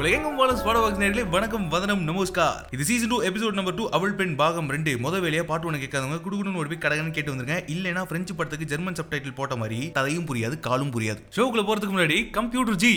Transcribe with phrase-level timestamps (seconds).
[0.00, 2.58] உலகெங்கும் வாழும் ஸ்பாட பாக்ஸ் நேர்களே வணக்கம் வதனம் நமஸ்கார்.
[2.74, 4.92] இது season two episode number two அவள் பெண் பாகம் ரெண்டு.
[5.04, 7.56] முத வேலையா பாட்டு ஒன்று கேட்காதவங்க குடுகுடுன்னு ஒரு போய் கடகன்னு கேட்டு வந்துருங்க.
[7.74, 11.22] இல்லைன்னா பிரெஞ்சு படத்துக்கு ஜெர்மன் சப்டைட்டில் போட்ட மாதிரி கதையும் புரியாது காலும் புரியாது.
[11.36, 12.92] ஷோக்குள்ள போறதுக்கு முன்னாடி computer ji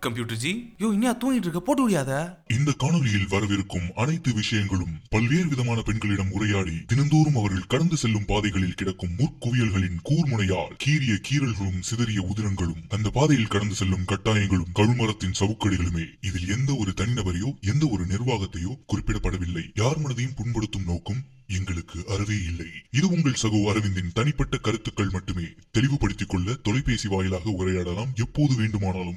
[0.00, 0.74] computer ji.
[0.78, 2.10] Yo Iniya தூங்கிட்டு இருக்க போட்டு முடியாத
[2.58, 9.16] இந்த காணொலியில் வரவிருக்கும் அனைத்து விஷயங்களும் பல்வேறு விதமான பெண்களிடம் உரையாடி தினந்தோறும் அவர்கள் கடந்து செல்லும் பாதைகளில் கிடக்கும்
[9.18, 16.74] முற்குவியல்களின் கூர்முனையால் கீறிய கீறல்களும் சிதறிய உதிரங்களும் அந்த பாதையில் கடந்து செல்லும் கட்டாயங்களும் கழுமரத்தின் சவுக்கடிகளுமே இதில் எந்த
[16.74, 19.64] ஒரு தனிநபரையோ எந்த ஒரு நிர்வாகத்தையோ குறிப்பிடப்படவில்லை.
[19.74, 22.66] யார் மனதையும் புண்படுத்தும் நோக்கம் எங்களுக்கு அறவே இல்லை.
[22.90, 25.46] இது உங்கள் சகோ அரவிந்தின் தனிப்பட்ட கருத்துக்கள் மட்டுமே.
[25.70, 28.14] தெளிவுபடுத்திக் கொள்ள தொலைபேசி வாயிலாக உரையாடலாம்.
[28.14, 29.16] எப்போது வேண்டுமானாலும்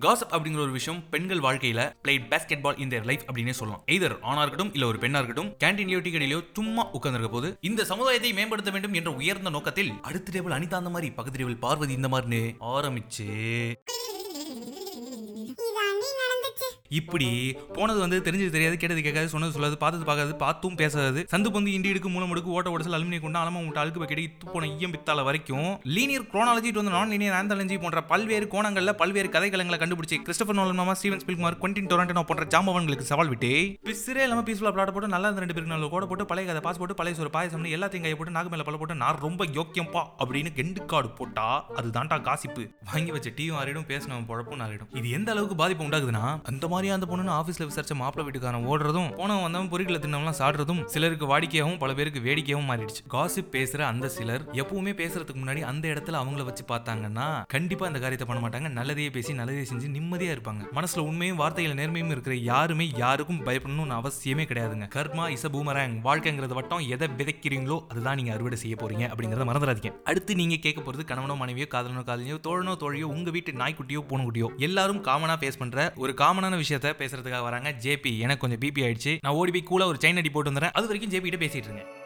[0.00, 3.84] காசப் அப்படிங்கிற ஒரு விஷயம் பெண்கள் வாழ்க்கையில பிளேட் பேஸ்கெட் பால் இந்த லைஃப் அப்படின்னே சொல்லலாம்.
[3.86, 8.32] எய்தர் ஆனா இருக்கட்டும் இல்ல ஒரு பெண்ணா இருக்கட்டும் கேண்டீன்லயோ டீ கடையிலோ சும்மா உட்கார்ந்திருக்க போது இந்த சமுதாயத்தை
[8.32, 12.54] மேம்படுத்த வேண்டும் என்ற உயர்ந்த நோக்கத்தில் அடுத்த டேபிள் அனிதா அந்த மாதிரி பக்கத்து டேபிள் பார்வதி இந்த மாதிரின்னு
[12.60, 13.28] ஆரம்பிச்சு.
[16.96, 17.28] இப்படி
[17.74, 21.92] போனது வந்து தெரிஞ்சது தெரியாது கேட்டது கேட்காது சொன்னது சொல்லாது பார்த்தது பார்க்காது பார்த்தும் பேசாது சந்து பந்து இண்டி
[21.92, 25.24] எடுக்கு மூலம் எடுக்கு ஓட்ட உடசல் அலுமினிய கொண்டு அலம முட்டை அழுக்கு பக்கெட் இத்து போன ஈயம் பித்தால
[25.26, 30.80] வரைக்கும் லீனியர் குரோனாலஜி வந்து நான் லீனியர் ஆந்தாலஜி போன்ற பல்வேறு கோணங்களில் பல்வேறு கதைக்களங்களை கண்டுபிடிச்சி கிறிஸ்டபர் நோலன்
[30.80, 33.52] மாமா ஸ்டீவன் ஸ்பில்குமார் குவென்டின் டொரண்டனோ போன்ற ஜாம்பவன்களுக்கு சவால் விட்டு
[33.88, 36.80] பிசிறே இல்லாமல் பீஸ்ஃபுல்லாக பிளாட் போட்டு நல்லா இருந்த ரெண்டு பேருக்கு நல்ல கூட போட்டு பழைய கதை பாஸ்
[36.80, 40.52] போட்டு பழைய சோறு பாயசம்னு எல்லாத்தையும் கையை போட்டு நாக்கு மேல பல போட்டு நான் ரொம்ப யோக்கியம்பா அப்படின்னு
[40.56, 41.46] கெண்டு கார்டு போட்டா
[41.78, 42.62] அதுதான்டா காசிப்பு.
[42.88, 47.06] வாங்கி வச்ச டீயும் ஆறிடும் பேசினவன் பொழப்பும் நாரிடும் இது எந்த அளவுக்கு பாதிப்பு உண்டாகுதுன்னா அந்த மாதிரி அந்த
[47.10, 52.20] பொண்ணுன்னு ஆஃபீஸ்ல விசாரிச்ச மாப்பிள வீட்டுக்காரன் ஓடுறதும் போனவன் வந்தவன் பொறிகளை தின்னவெல்லாம் சாடுறதும் சிலருக்கு வாடிக்கையாகவும் பல பேருக்கு
[52.20, 53.02] வேடிக்கையாகவும் மாறிடுச்சு.
[53.08, 58.28] காசிப் பேசுற அந்த சிலர் எப்பவுமே பேசுறதுக்கு முன்னாடி அந்த இடத்துல அவங்கள வச்சு பார்த்தாங்கன்னா கண்டிப்பா அந்த காரியத்தை
[58.28, 58.72] பண்ண மாட்டாங்க.
[58.80, 60.62] நல்லதையே பேசி நல்லதையே செஞ்சு நிம்மதியா இருப்பாங்க.
[60.74, 64.88] மனசுல உண்மையும் வார்த்தைகள் நேர்மையும் இருக்கிற யாருமே யாருக்கும் பயப்படணும்னு அவசியமே கிடையாதுங்க.
[64.94, 65.96] கர்மா இச பூமரங்.
[66.04, 69.92] வாழ்க்கைங்கிறது வட்டம் எதை விதைக்கிறீங்களோ அதுதான் நீங்க அறுவடை செய்ய போறீங்க அப்படிங்கறத மறந்துடாதீங்க.
[70.04, 75.04] அடுத்து நீங்க கேட்க போறது கணவனோ மனைவியோ காதலனோ காதலியோ தோழனோ தோழியோ உங்க வீட்டு நாய்க்குட்டியோ பூனைக்குட்டியோ எல்லாரும்
[75.04, 77.74] காமனா ஃபேஸ் பண்ற ஒரு காமனான விஷயத்த பேசுறதுக்காக வராங்க.
[77.82, 79.18] ஜேபி எனக்கு கொஞ்சம் பிபி ஆயிடுச்சு.
[79.20, 82.02] நான் ஓடி போய் கூலா ஒரு செயின் அடி போட்டு வந்துறேன் அது வரைக்கும் ஜேபி கிட்ட பேசிட்டு இருக்கேன்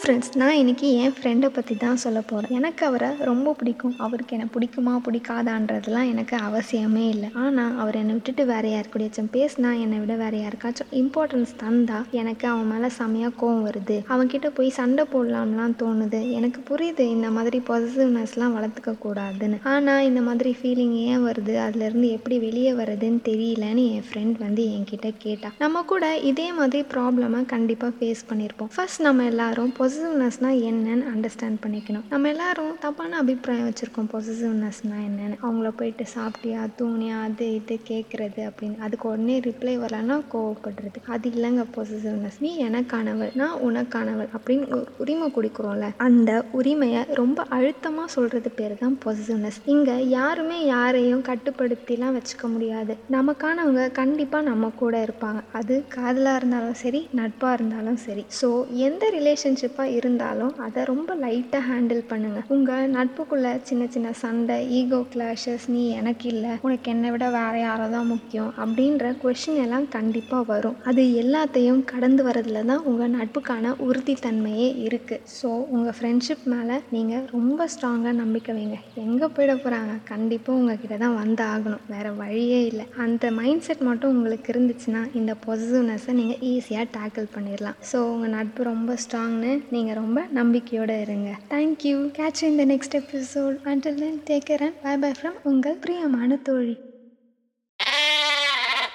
[0.00, 3.94] ஃப்ரெண்ட்ஸ் நான் இன்னைக்கு என் ஃப்ரெண்டை பற்றி தான் சொல்ல போகிறேன் எனக்கு அவரை ரொம்ப பிடிக்கும்.
[4.04, 7.28] அவருக்கு என்னை பிடிக்குமா பிடிக்காதான்றதுலாம் எனக்கு அவசியமே இல்லை.
[7.42, 12.70] ஆனால் அவர் என்னை விட்டுட்டு வேறு யாருக்கூடயாச்சும் பேசினா என்னை விட வேறு யாருக்காச்சும் இம்பார்ட்டன்ஸ் தந்தா எனக்கு அவன்
[12.72, 13.96] மேலே செமையாக கோவம் வருது.
[14.14, 16.20] அவன்கிட்ட போய் சண்டை போடலாம்லாம் தோணுது.
[16.38, 19.60] எனக்கு புரியுது இந்த மாதிரி பாசிட்டிவ்னஸ்லாம் வளர்த்துக்க கூடாதுன்னு.
[19.74, 21.56] ஆனால் இந்த மாதிரி ஃபீலிங் ஏன் வருது?
[21.66, 25.50] அதுலேருந்து எப்படி வெளியே வருதுன்னு தெரியலன்னு என் ஃப்ரெண்ட் வந்து என்கிட்ட கேட்டா.
[25.64, 32.04] நம்ம கூட இதே மாதிரி ப்ராப்ளமை கண்டிப்பாக ஃபேஸ் பண்ணியிருப்போம் ஃபர்ஸ்ட் நம்ம எல்லாரும் பொசிட்டிவ்னஸ்னால் என்னன்னு அண்டர்ஸ்டாண்ட் பண்ணிக்கணும்.
[32.12, 34.08] நம்ம எல்லாரும் தப்பான அபிப்பிராயம் வச்சுருக்கோம்.
[34.14, 35.36] பொசிட்டிவ்னஸ்னால் என்னன்னு.
[35.42, 38.76] அவங்கள போயிட்டு சாப்பிட்டியா தூங்கினியா அது இது கேட்குறது அப்படின்னு.
[38.86, 41.00] அதுக்கு உடனே ரிப்ளை வரலன்னா கோவப்படுறது.
[41.16, 45.90] அது இல்லைங்க பொசிசிவ்னஸ் நீ எனக்கானவள் நான் உனக்கானவள் அப்படின்னு ஒரு உரிமை கொடுக்குறோம்ல.
[46.06, 52.96] அந்த உரிமையை ரொம்ப அழுத்தமாக சொல்கிறது பேர் தான் பொசிசிவ்னஸ் இங்கே யாருமே யாரையும் கட்டுப்படுத்திலாம் வச்சுக்க முடியாது.
[53.16, 55.42] நமக்கானவங்க கண்டிப்பாக நம்ம கூட இருப்பாங்க.
[55.60, 58.26] அது காதலாக இருந்தாலும் சரி நட்பாக இருந்தாலும் சரி.
[58.42, 58.50] ஸோ
[58.88, 65.00] எந்த ரிலேஷன்ஷிப் ஃப்ரெண்ட்ஷிப்பாக இருந்தாலும் அதை ரொம்ப லைட்டாக ஹேண்டில் பண்ணுங்கள் உங்கள் நட்புக்குள்ளே சின்ன சின்ன சண்டை ஈகோ
[65.12, 68.50] கிளாஷஸ் நீ எனக்கு இல்லை உனக்கு என்னை விட வேறு யாரை தான் முக்கியம்?
[68.62, 70.76] அப்படின்ற கொஷின் எல்லாம் கண்டிப்பாக வரும்.
[70.90, 77.68] அது எல்லாத்தையும் கடந்து வரதுல தான் உங்கள் நட்புக்கான உறுதித்தன்மையே இருக்குது ஸோ உங்கள் ஃப்ரெண்ட்ஷிப் மேலே நீங்கள் ரொம்ப
[77.74, 78.78] ஸ்ட்ராங்காக நம்பிக்கை வைங்க.
[79.04, 81.84] எங்கே போயிட போகிறாங்க கண்டிப்பாக உங்ககிட்ட தான் வந்து ஆகணும்.
[81.94, 82.86] வேறு வழியே இல்லை.
[83.06, 88.70] அந்த மைண்ட் செட் மட்டும் உங்களுக்கு இருந்துச்சுன்னா இந்த பொசிட்டிவ்னஸை நீங்கள் ஈஸியாக டேக்கிள் பண்ணிடலாம் ஸோ உங்கள் நட்பு
[88.72, 91.36] ரொம்ப ஸ்ட்ராங்னு நீங்கள் ரொம்ப நம்பிக்கையோடு இருங்க.
[91.50, 96.36] தேங்க்யூ கேட்ச் இந்த next episode until then take care and bye bye from உங்கள் பிரியமான
[96.36, 96.76] தோழி.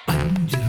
[0.06, 0.60] அஞ்சு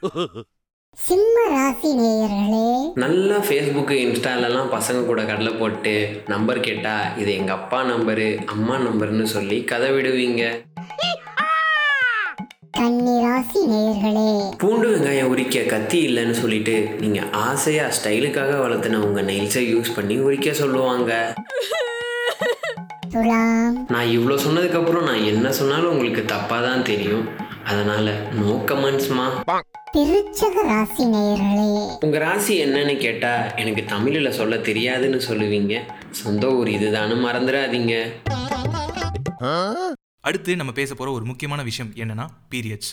[1.06, 2.68] சிம்ம ராசி நேயர்களே.
[3.02, 5.92] நல்லா ஃபேஸ்புக்கு இன்ஸ்டாலெல்லாம் பசங்க கூட கடலை போட்டு
[6.32, 10.42] நம்பர் கேட்டா இது எங்கள் அப்பா நம்பரு அம்மா நம்பர்னு சொல்லி கதை விடுவீங்க
[12.78, 14.28] கன்னி ராசி நேயர்களே.
[14.62, 20.52] பூண்டு வெங்காயம் உரிக்க கத்தி இல்லைன்னு சொல்லிட்டு நீங்கள் ஆசையாக ஸ்டைலுக்காக வளர்த்துன உங்கள் நெயில்ஸை யூஸ் பண்ணி உரிக்க
[20.62, 21.12] சொல்லுவாங்க.
[23.14, 23.76] துலாம்.
[23.94, 27.26] நான் இவ்வளோ சொன்னதுக்கப்புறம் நான் என்ன சொன்னாலும் உங்களுக்கு தப்பாக தான் தெரியும்.
[27.72, 28.10] அதனால்
[28.40, 29.24] நோ கமெண்ட்ஸ்மா
[29.96, 32.04] விருச்சக ராசி நேயர்களே.
[32.04, 35.74] உங்கள் ராசி என்னன்னு கேட்டால் எனக்கு தமிழில் சொல்ல தெரியாதுன்னு சொல்லுவீங்க.
[36.10, 37.94] சொந்த ஊர் இதுதான்னு மறந்துடாதீங்க.
[40.20, 42.90] அடுத்து நம்ம பேச போற ஒரு முக்கியமான விஷயம் என்னன்னா பீரியட்ஸ்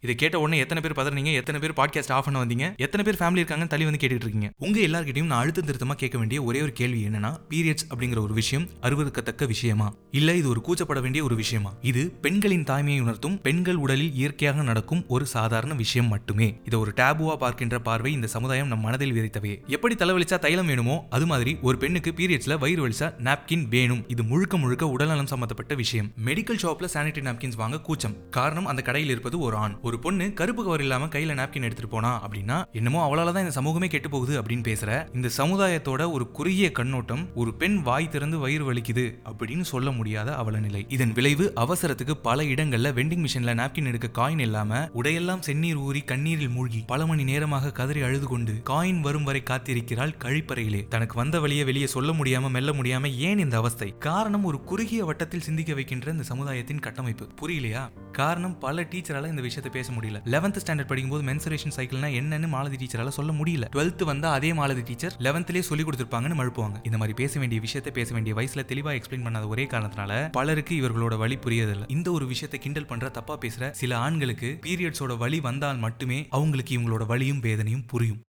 [0.00, 2.76] இதை கேட்ட உடனே எத்தனை பேர் பதறீங்க எத்தனை பேர் பாட்காஸ்ட் ஆஃப் பண்ண வந்தீங்க?
[2.76, 6.42] எத்தனை பேர் ஃபேமிலி இருக்காங்கன்னு தள்ளி வந்து கேட்டுட்டு இருக்கீங்க உங்க எல்லார்கிட்டயும் நான் அழுத்தம் திருத்தமா கேட்க வேண்டிய
[6.42, 9.94] ஒரே ஒரு கேள்வி என்னன்னா பீரியட்ஸ் அப்படிங்கிற ஒரு விஷயம் அருவருக்கத்தக்க விஷயமா?
[10.10, 11.74] இல்ல இது ஒரு கூச்சப்பட வேண்டிய ஒரு விஷயமா?
[11.82, 16.60] இது பெண்களின் தாய்மையை உணர்த்தும் பெண்கள் உடலில் இயற்கையாக நடக்கும் ஒரு சாதாரண விஷயம் மட்டுமே.
[16.64, 19.66] இதை ஒரு டேபுவா பார்க்கின்ற பார்வை இந்த சமுதாயம் நம் மனதில் விதைத்தவே.
[19.66, 24.08] எப்படி தலைவலிச்சா தைலம் வேணுமோ அது மாதிரி ஒரு பெண்ணுக்கு பீரியட்ஸ்ல வயிறு வலிச்சா நாப்கின் வேணும்.
[24.08, 26.12] இது முழுக்க முழுக்க உடல்நலம் சம்பந்தப்பட்ட விஷயம்.
[26.24, 28.16] மெடிக்கல் ஷாப்ல சானிட்டரி நாப்கின்ஸ் வாங்க கூச்சம்.
[28.30, 29.78] காரணம் அந்த கடையில் இருப்பது ஒரு ஆண்.
[29.88, 33.86] ஒரு பொண்ணு கருப்பு கவர் இல்லாம கையில நாப்கின் எடுத்துட்டு போனா அப்படின்னா என்னமோ அவளால தான் இந்த சமூகமே
[33.86, 39.18] கெட்டு போகுது அப்படின்னு பேசுற இந்த சமுதாயத்தோட ஒரு குறுகிய கண்ணோட்டம் ஒரு பெண் வாய் திறந்து வயிறு வலிக்குது
[39.28, 44.38] அப்படின்னு சொல்ல முடியாத அவல நிலை இதன் விளைவு அவசரத்துக்கு பல இடங்கள்ல வெண்டிங் மிஷின்ல நாப்கின் எடுக்க காயின்
[44.38, 49.42] இல்லாம உடையெல்லாம் செந்நீர் ஊறி கண்ணீரில் மூழ்கி பல மணி நேரமாக கதறி அழுது கொண்டு காயின் வரும் வரை
[49.50, 50.88] காத்திருக்கிறாள் கழிப்பறையிலே.
[50.88, 53.94] தனக்கு வந்த வழியை வெளியே சொல்ல முடியாம மெல்ல முடியாம ஏன் இந்த அவஸ்தை?
[53.98, 57.28] காரணம் ஒரு குறுகிய வட்டத்தில் சிந்திக்க வைக்கின்ற இந்த சமுதாயத்தின் கட்டமைப்பு.
[57.40, 57.88] புரியலையா?
[58.12, 60.20] காரணம் பல டீச்சரால இந்த விஷயத்தை பேச முடியல.
[60.34, 63.66] லெவன்த் ஸ்டாண்டர்ட் படிக்கும்போது மென்சுரேஷன் சைக்கிள்னா என்னன்னு மாலதி டீச்சரால சொல்ல முடியல.
[63.76, 66.78] டுவெல்த் வந்தா அதே மாலதி டீச்சர் லெவன்த்லயே சொல்லி கொடுத்துருப்பாங்கன்னு மழுப்புவாங்க.
[66.88, 71.16] இந்த மாதிரி பேச வேண்டிய விஷயத்தை பேச வேண்டிய வயசுல தெளிவா எக்ஸ்பிளைன் பண்ணாத ஒரே காரணத்தினால பலருக்கு இவர்களோட
[71.16, 76.26] வழி புரியதில்லை இந்த ஒரு விஷயத்தை கிண்டல் பண்ற தப்பா பேசுற சில ஆண்களுக்கு பீரியட்ஸோட வழி வந்தால் மட்டுமே
[76.30, 78.20] அவங்களுக்கு இவங்களோட வழியும் வேதனையும் புரியும்.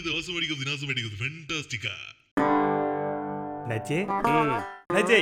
[0.00, 1.94] இது அவசரம் அடிக்கிறது விநாசம் அடிக்கிறது ஃபென்டாஸ்டிக்கா
[3.70, 3.98] நச்சே
[4.94, 5.18] நச்சே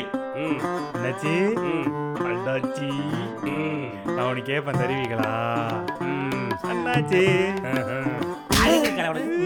[1.05, 1.33] நச்சே
[2.31, 2.89] அண்ணாச்சி?
[4.15, 5.31] நான் உனக்கு கேட்பேன் தருவீங்களா
[6.73, 7.23] அண்ணாச்சி?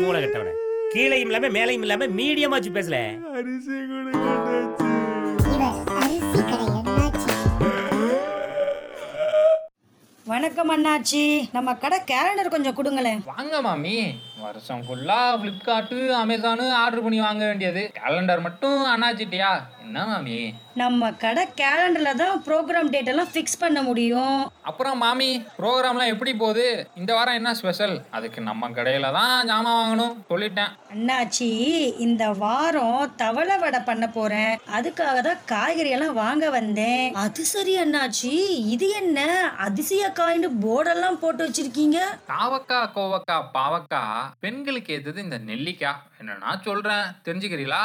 [0.01, 0.53] மூளை கட்டவன
[0.95, 2.99] கீழையும் இல்லாம மேலையும் இல்லாம மீடியமா வச்சு பேசல
[3.39, 4.13] அரிசி கடை
[10.27, 11.23] வணக்கம் அண்ணாச்சி.
[11.55, 13.21] நம்ம கடை கேலண்டர் கொஞ்சம் கொடுங்களேன்.
[13.33, 13.97] வாங்க மாமி.
[14.49, 17.85] வருஷம் ஃபுல்லா ஃப்ளிப்கார்ட்டு அமேசானு ஆர்டர் பண்ணி வாங்க வேண்டியது.
[18.01, 19.53] கேலண்டர் மட்டும் அண்ணாச்சிட்டியா
[19.85, 20.37] என்ன மாமி?
[20.81, 24.39] நம்ம கடை கேலண்டரில் தான் ப்ரோக்ராம் டேட் எல்லாம் ஃபிக்ஸ் பண்ண முடியும்.
[24.71, 26.65] அப்புறம் மாமி ப்ரோக்ராம்லாம் எப்படி போகுது?
[27.01, 30.73] இந்த வாரம் என்ன ஸ்பெஷல் அதுக்கு நம்ம கடையில தான் ஜாமான் வாங்கணும் சொல்லிட்டேன்.
[30.95, 31.51] அண்ணாச்சி
[32.07, 34.55] இந்த வாரம் தவளை வடை பண்ண போறேன்.
[34.79, 37.05] அதுக்காக தான் காய்கறி எல்லாம் வாங்க வந்தேன்.
[37.25, 38.33] அது சரி அண்ணாச்சி
[38.75, 39.21] இது என்ன?
[39.67, 42.01] அதிசய காயின்னு போர்டெல்லாம் போட்டு வச்சிருக்கீங்க?
[42.33, 44.03] காவக்கா கோவக்கா பாவக்கா
[44.41, 47.07] பெண்களுக்கு ஏற்றது இந்த நெல்லிக்காய் என்னன்னா சொல்றேன்.
[47.25, 47.85] தெரிஞ்சுக்கிறீங்களா?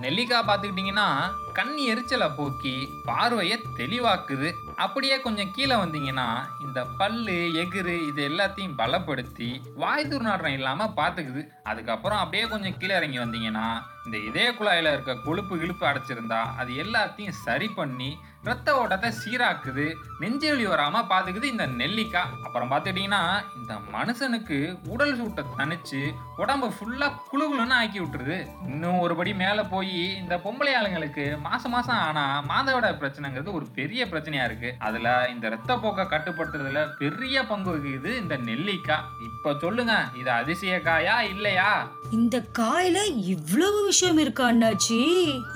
[0.00, 1.08] நெல்லிக்காய் பார்த்துக்கிட்டிங்கன்னா
[1.52, 4.52] கண் எரிச்சலை போக்கி பார்வையை தெளிவாக்குது.
[4.76, 6.26] அப்படியே கொஞ்சம் கீழே வந்தீங்கன்னா
[6.64, 11.46] இந்த பல்லு எகிறு இது எல்லாத்தையும் பலப்படுத்தி வாய் துர்நாற்றம் இல்லாமல் பார்த்துக்குது.
[11.62, 13.66] அதுக்கப்புறம் அப்படியே கொஞ்சம் கீழே இறங்கி வந்தீங்கன்னா
[14.04, 18.16] இந்த இதய குழாயில் இருக்க கொழுப்பு கிழுப்பு அடைச்சிருந்தா அது எல்லாத்தையும் சரி பண்ணி
[18.48, 19.84] ரத்த ஓட்டத்தை சீராக்குது
[20.22, 22.32] நெஞ்சு வலி வராமல் பார்த்துக்குது இந்த நெல்லிக்காய்.
[22.46, 23.22] அப்புறம் பார்த்துக்கிட்டிங்கன்னா
[23.58, 24.58] இந்த மனுஷனுக்கு
[24.92, 26.00] உடல் சூட்டை தணிச்சு
[26.42, 28.36] உடம்பு ஃபுல்லாக குழுகுலுன்னு ஆக்கி விட்டுருது.
[28.70, 34.48] இன்னும் ஒருபடி மேலே போய் இந்த பொம்பளை ஆளுங்களுக்கு மாதம் மாதம் ஆனால் மாதவிட பிரச்சனைங்கிறது ஒரு பெரிய பிரச்சனையாக
[34.50, 39.06] இருக்குது அதில் இந்த ரத்த போக்கை கட்டுப்படுத்துறதுல பெரிய பங்கு வகிக்குது இந்த நெல்லிக்காய்.
[39.28, 41.70] இப்போ சொல்லுங்க இது அதிசய காயா இல்லையா?
[42.18, 42.98] இந்த காயில
[43.34, 45.00] இவ்வளவு விஷயம் இருக்கா அண்ணாச்சி?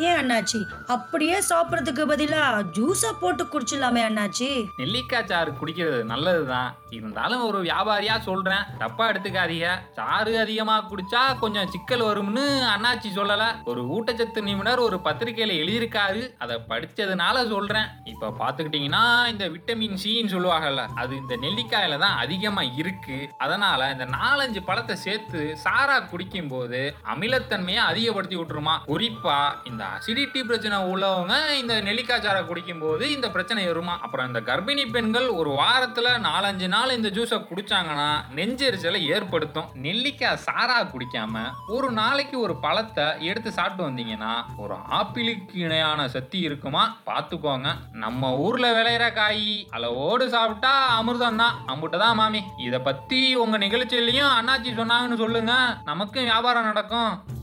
[0.07, 0.61] ஏன் அண்ணாச்சி?
[0.97, 4.67] அப்படியே சாப்பிட்றதுக்கு பதிலாக ஜூஸா போட்டு குடிச்சிடலாமே அண்ணாச்சி.
[4.77, 6.77] நெல்லிக்காய் சாறு குடிக்கிறது நல்லதுதான்.
[6.91, 8.65] இருந்தாலும் ஒரு வியாபாரியா சொல்றேன்.
[8.79, 9.69] தப்பா எடுத்துக்காதீங்க.
[9.93, 12.45] சாறு அதிகமா குடிச்சா கொஞ்சம் சிக்கல் வரும்னு
[12.77, 13.45] அண்ணாச்சி சொல்லல.
[13.65, 16.35] ஒரு ஊட்டச்சத்து நிபுணர் ஒரு பத்திரிகையில எழுதியிருக்காரு.
[16.39, 17.87] அதை படிச்சதுனால சொல்றேன்.
[18.05, 23.29] இப்ப பாத்துக்கிட்டீங்கன்னா இந்த விட்டமின் சின்னு சொல்லுவாங்கல்ல அது இந்த நெல்லிக்காயில தான் அதிகமா இருக்கு.
[23.39, 28.77] அதனால இந்த நாலஞ்சு பழத்தை சேர்த்து சாரா குடிக்கும் போது அமிலத்தன்மையை அதிகப்படுத்தி விட்டுருமா.
[28.87, 34.01] குறிப்பா இந்த அசிடிட்டி பிரச்சனை உள்ளவங்க இந்த நெல்லிக்காய் சாரை குடிக்கும் போது இந்த பிரச்சனை வருமா?
[34.01, 39.69] அப்புறம் இந்த கர்ப்பிணி பெண்கள் ஒரு வாரத்துல நாலஞ்சு நாள் இந்த ஜூஸை குடிச்சாங்கன்னா நெஞ்செரிச்சலை ஏற்படுத்தும்.
[39.85, 46.97] நெல்லிக்காய் சாரா குடிக்காம ஒரு நாளைக்கு ஒரு பழத்தை எடுத்து சாப்பிட்டு வந்தீங்கன்னா ஒரு ஆப்பிளுக்கு இணையான சக்தி இருக்குமா?
[47.07, 47.73] பார்த்துக்கோங்க.
[48.05, 51.57] நம்ம ஊர்ல விளையிற காய் அளவோடு சாப்பிட்டா அமிர்தம் தான்.
[51.67, 52.43] அம்புட்டு தான் மாமி.
[52.59, 55.55] இதை பத்தி உங்க நிகழ்ச்சியிலையும் அண்ணாச்சி சொன்னாங்கன்னு சொல்லுங்க.
[55.85, 57.37] நமக்கும் வியாபாரம் நடக்கும்.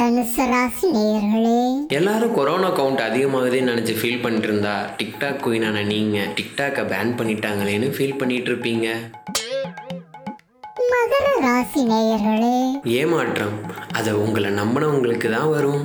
[0.00, 1.58] தனுசு ராசி நேயர்களே.
[1.98, 8.18] எல்லாரும் கொரோனா கவுண்ட் அதிகமாகுதுன்னு நினச்சி ஃபீல் பண்ணிட்டு இருந்தா டிக்டாக் குயினான நீங்கள் டிக்டாக்கை பேன் பண்ணிட்டாங்களேன்னு ஃபீல்
[8.20, 8.86] பண்ணிட்டு இருப்பீங்க
[10.92, 12.56] மகர ராசி நேயர்களே.
[13.00, 13.56] ஏமாற்றம்
[13.98, 15.84] அதை உங்களை நம்பினவங்களுக்கு தான் வரும்.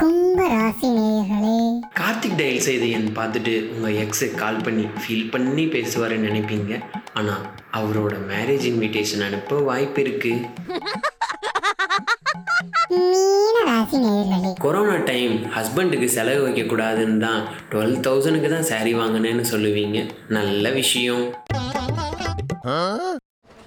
[0.00, 1.58] கும்ப ராசி நேயர்களே.
[2.00, 6.72] கார்த்திக் டயல் செய்த என் பார்த்துட்டு உங்கள் எக்ஸு கால் பண்ணி ஃபீல் பண்ணி பேசுவாருன்னு நினைப்பீங்க.
[7.20, 7.44] ஆனால்
[7.80, 10.40] அவரோட மேரேஜ் இன்விடேஷன் அனுப்ப வாய்ப்பு இருக்குது
[13.94, 19.98] ராசி நேயர்களே கொரோனா டைம் ஹஸ்பண்டுக்கு செலவு வைக்கக்கூடாதுன்னு தான் டுவெல் தௌசண்ட்க்கு தான் saree வாங்கினேன்னு சொல்லுவீங்க.
[20.36, 21.24] நல்ல விஷயம்.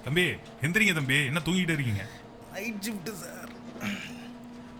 [0.06, 0.26] தம்பி
[0.66, 1.18] எந்திரிங்க தம்பி.
[1.30, 2.04] என்ன தூங்கிட்டே இருக்கீங்க?
[2.56, 3.50] Night shift sir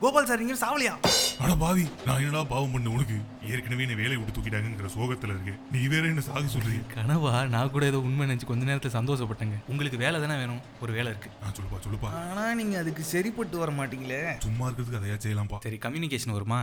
[0.03, 0.95] Gopal sir நீங்க சாவலியா?
[1.43, 3.17] அட பாவி நான் என்னடா பாவம் பண்ண உனக்கு
[3.55, 5.53] ஏற்கனவே என்ன வேலையை விட்டு தூக்கிட்டாங்கங்கிற சோகத்துல இருக்கு.
[5.75, 9.57] நீ வேற என்ன சாக சொல்றீங்க கனவா நான் கூட ஏதோ உண்மை நினைச்சு கொஞ்ச நேரத்துல சந்தோஷப்பட்டேங்க.
[9.73, 10.59] உங்களுக்கு வேலை தானே வேணும்?
[10.85, 11.31] ஒரு வேலை இருக்கு.
[11.43, 12.09] நான் சொல்லுப்பா சொல்லுப்பா.
[12.23, 14.19] ஆனா நீங்க அதுக்கு சரிப்பட்டு வர மாட்டீங்களே.
[14.47, 15.61] சும்மா இருக்கிறதுக்கு அதையா செய்யலாம்ப்பா.
[15.67, 16.59] சரி கம்யூனிகேஷன் வருமா?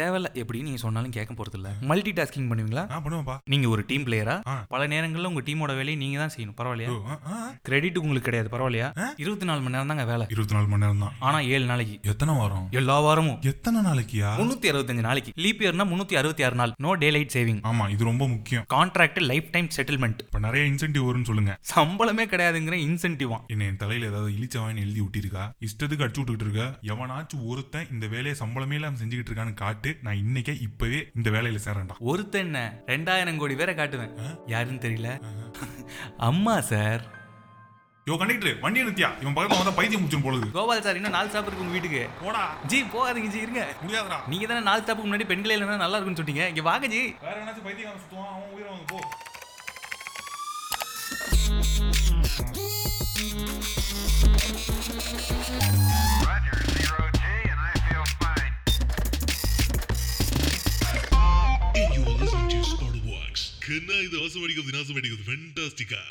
[0.00, 0.30] தேவையில்ல.
[0.42, 2.84] எப்படி நீங்க சொன்னாலும் கேட்க போறது இல்ல மல்டி டாஸ்கிங் பண்ணுவீங்களா?
[2.92, 3.36] நான் பண்ணுவேன்ப்பா.
[3.54, 4.36] நீங்க ஒரு டீம் பிளேயரா
[4.74, 6.58] பல நேரங்கள்ல உங்க டீமோட வேலையை நீங்க தான் செய்யணும்.
[6.62, 6.94] பரவாயில்லையா?
[7.68, 8.50] கிரெடிட் உங்களுக்கு கிடையாது.
[8.54, 8.90] பரவாயில்லையா?
[9.24, 10.26] இருபத்தி நாலு மணி நேரம் தாங்க வேலை.
[10.36, 11.98] இருபத்தி நாலு மணி நேரம் தான் ஆனா ஏழு நாளைக்கு.
[12.14, 12.66] எத்தனை வாரம்?
[12.80, 13.38] எல்லா வாரமும்.
[13.54, 13.78] எத்தனை
[14.12, 14.30] நாளைக்கியா?
[14.38, 15.30] முன்னூத்தி அறுபத்தஞ்சு நாளைக்கு.
[15.44, 16.72] லீப் இயர்னா முன்னூத்தி அறுபத்தி ஆறு நாள்.
[16.76, 18.64] நோ டே லைட் சேவிங் ஆமா இது ரொம்ப முக்கியம்.
[18.74, 21.52] கான்ட்ராக்ட் லைஃப் டைம் செட்டில்மெண்ட் இப்ப நிறைய இன்சென்டிவ் வரும்னு சொல்லுங்க.
[21.74, 25.44] சம்பளமே கிடையாதுங்கிற இன்சென்டிவா என்ன என் தலையில ஏதாவது இழிச்சவாயின்னு எழுதி விட்டிருக்கா?
[25.66, 26.64] இஷ்டத்துக்கு அடிச்சு விட்டுட்டு இருக்க?
[26.92, 31.98] எவனாச்சும் ஒருத்தன் இந்த வேலையை சம்பளமே இல்லாம செஞ்சுக்கிட்டு இருக்கான்னு காட்டு நான் இன்னைக்கே இப்பவே இந்த வேலையில சேரேன்டா
[31.98, 32.60] ஒருத்தன் என்ன?
[32.86, 34.14] ரெண்டாயிரம் கோடி பேரை காட்டுவேன்.
[34.46, 35.10] யாருன்னு தெரியல?
[36.30, 37.02] அம்மா சார்
[38.06, 39.08] யோ கண்டக்டர் வண்டி நிறுத்தியா?
[39.20, 40.46] இவன் பக்கத்துல வந்தா பைத்தியம் முடிச்சிடும் போலுது.
[40.56, 42.02] கோபால் சார் இன்னும் நாலு ஸ்டாப் இருக்கு உங்க வீட்டுக்கு.
[42.22, 42.42] போடா.
[42.66, 43.62] ஜி போகாதீங்க ஜி இருங்க.
[43.82, 44.18] முடியாதுடா.
[44.28, 47.02] நீங்க தானே நாலு ஸ்டாப்புக்கு முன்னாடி பெண்களே இல்லைன்னா நல்லா இருக்கும்னு சொன்னீங்க இங்க வாங்க ஜி.
[47.26, 49.00] வேற என்னாச்சும் பைத்தியம் சுத்துவான் அவன் உயிரை வாங்க போ.
[63.64, 65.26] கண்ணா இது அவசரம் விநாசம் அடிக்கிறது.
[65.28, 66.02] ஃபென்டாஸ்டிக்கா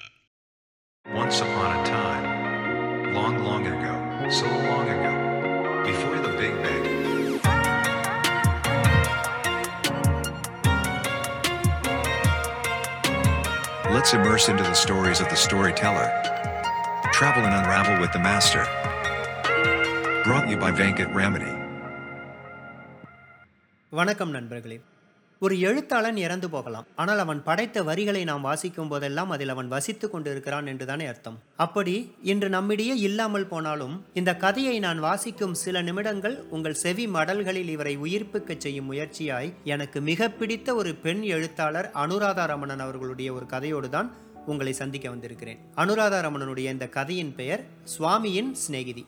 [1.30, 6.84] Once upon a time, long, long ago, so long ago, before the Big Bang,
[13.94, 16.10] let's immerse into the stories of the storyteller.
[17.12, 18.64] Travel and unravel with the master.
[20.24, 21.54] Brought you by Venkat Ramani.
[23.92, 24.76] வணக்கம் நண்பர்களே
[25.45, 26.87] ஒரு எழுத்தாளன் இறந்து போகலாம்.
[27.01, 31.37] ஆனால் அவன் படைத்த வரிகளை நாம் வாசிக்கும் போதெல்லாம் அதில் அவன் வசித்து கொண்டிருக்கிறான் என்றுதானே அர்த்தம்.
[31.63, 31.95] அப்படி
[32.31, 38.65] இன்று நம்மிடையே இல்லாமல் போனாலும் இந்த கதையை நான் வாசிக்கும் சில நிமிடங்கள் உங்கள் செவி மடல்களில் இவரை உயிர்ப்பிக்கச்
[38.65, 44.11] செய்யும் முயற்சியாய் எனக்கு மிக பிடித்த ஒரு பெண் எழுத்தாளர் அனுராதா ரமணன் அவர்களுடைய ஒரு கதையோடு தான்
[44.45, 45.59] உங்களை சந்திக்க வந்திருக்கிறேன்.
[45.75, 47.63] அனுராதா ரமணனுடைய இந்த கதையின் பெயர்
[47.95, 49.05] சுவாமியின் சிநேகிதி.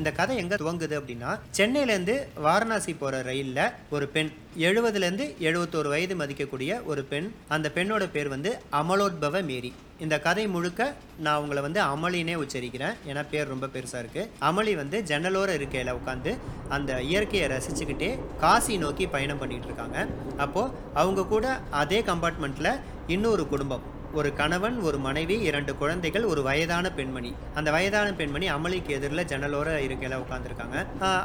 [0.00, 2.14] இந்த கதை எங்க துவங்குது அப்படின்னா சென்னையிலேருந்து
[2.44, 3.60] வாரணாசி போற ரயில்ல
[3.94, 4.30] ஒரு பெண்
[4.66, 9.72] எழுபதுலேருந்து எழுபத்தோரு வயது மதிக்கக்கூடிய ஒரு பெண் அந்த பெண்ணோட பேர் வந்து அமலோத்பவ மேரி.
[10.04, 10.80] இந்த கதை முழுக்க
[11.26, 12.96] நான் உங்களை வந்து அமளினே உச்சரிக்கிறேன்.
[13.10, 16.32] ஏன்னா பேர் ரொம்ப பெருசாக இருக்குது அமளி வந்து ஜன்னலோர இருக்கையில் உட்காந்து
[16.76, 18.10] அந்த இயற்கையை ரசிச்சுக்கிட்டே
[18.44, 20.06] காசி நோக்கி பயணம் பண்ணிட்டு இருக்காங்க.
[20.44, 21.46] அப்போது அவங்க கூட
[21.84, 22.74] அதே கம்பார்ட்மெண்ட்டில்
[23.16, 23.84] இன்னொரு குடும்பம்.
[24.18, 27.30] ஒரு கணவன் ஒரு மனைவி இரண்டு குழந்தைகள் ஒரு வயதான பெண்மணி.
[27.58, 30.76] அந்த வயதான பெண்மணி அமளிக்கு எதிரில் ஜன்னலோர இருக்கையில் உட்காந்துருக்காங்க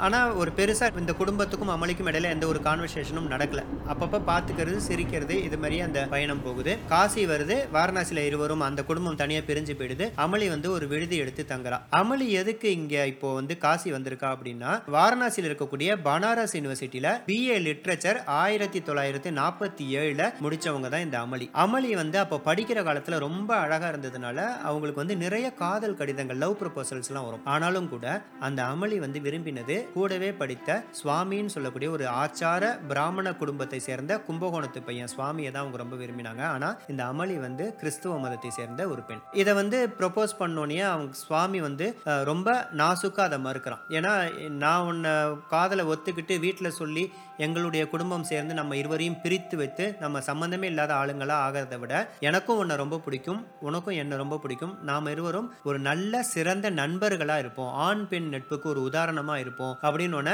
[0.06, 3.62] ஆனால் ஒரு பெருசாக இந்த குடும்பத்துக்கும் அமளிக்கும் இடையில எந்த ஒரு கான்வர்சேஷனும் நடக்கல.
[3.94, 6.76] அப்பப்போ பார்த்துக்கிறது சிரிக்கிறது இது மாதிரியே அந்த பயணம் போகுது.
[6.94, 10.08] காசி வருது வாரணாசியில் இருவரும் அந்த குடும்பம் தனியாக பிரிஞ்சு போயிடுது.
[10.26, 11.80] அமளி வந்து ஒரு விடுதி எடுத்து தங்குறா.
[12.02, 18.82] அமளி எதுக்கு இங்கே இப்போ வந்து காசி வந்திருக்கா அப்படின்னா வாரணாசியில் இருக்கக்கூடிய பனாரஸ் யூனிவர்சிட்டியில் பிஏ லிட்ரேச்சர் ஆயிரத்தி
[18.90, 21.50] தொள்ளாயிரத்தி நாற்பத்தி ஏழில் முடிச்சவங்க தான் இந்த அமளி.
[21.66, 24.38] அமளி வந்து அப்போ படிக்க படிக்கிற காலத்தில் ரொம்ப அழகாக இருந்ததுனால
[24.70, 27.44] அவங்களுக்கு வந்து நிறைய காதல் கடிதங்கள் லவ் ப்ரப்போசல்ஸ்லாம் வரும்.
[27.54, 28.06] ஆனாலும் கூட
[28.48, 35.12] அந்த அமளி வந்து விரும்பினது கூடவே படித்த சுவாமின்னு சொல்லக்கூடிய ஒரு ஆச்சார பிராமண குடும்பத்தை சேர்ந்த கும்பகோணத்து பையன்
[35.14, 36.44] சுவாமியை தான் அவங்க ரொம்ப விரும்பினாங்க.
[36.56, 39.24] ஆனால் இந்த அமளி வந்து கிறிஸ்துவ மதத்தை சேர்ந்த ஒரு பெண்.
[39.44, 41.88] இதை வந்து ப்ரொபோஸ் பண்ணோன்னே அவங்க சுவாமி வந்து
[42.32, 42.50] ரொம்ப
[42.82, 43.86] நாசுக்காக அதை மறுக்கிறான்.
[44.00, 44.14] ஏன்னா
[44.66, 45.14] நான் உன்னை
[45.56, 47.06] காதலை ஒத்துக்கிட்டு வீட்டில் சொல்லி
[47.46, 51.94] எங்களுடைய குடும்பம் சேர்ந்து நம்ம இருவரையும் பிரித்து வைத்து நம்ம சம்மந்தமே இல்லாத ஆளுங்களாக ஆகிறத விட
[52.28, 54.74] எனக்கும் உன்னை ரொம்ப பிடிக்கும் உனக்கும் என்னை ரொம்ப பிடிக்கும்.
[54.90, 57.72] நாம் இருவரும் ஒரு நல்ல சிறந்த நண்பர்களாக இருப்போம்.
[57.88, 60.34] ஆண் பெண் நட்புக்கு ஒரு உதாரணமாக இருப்போம் அப்படின்னு ஒன்று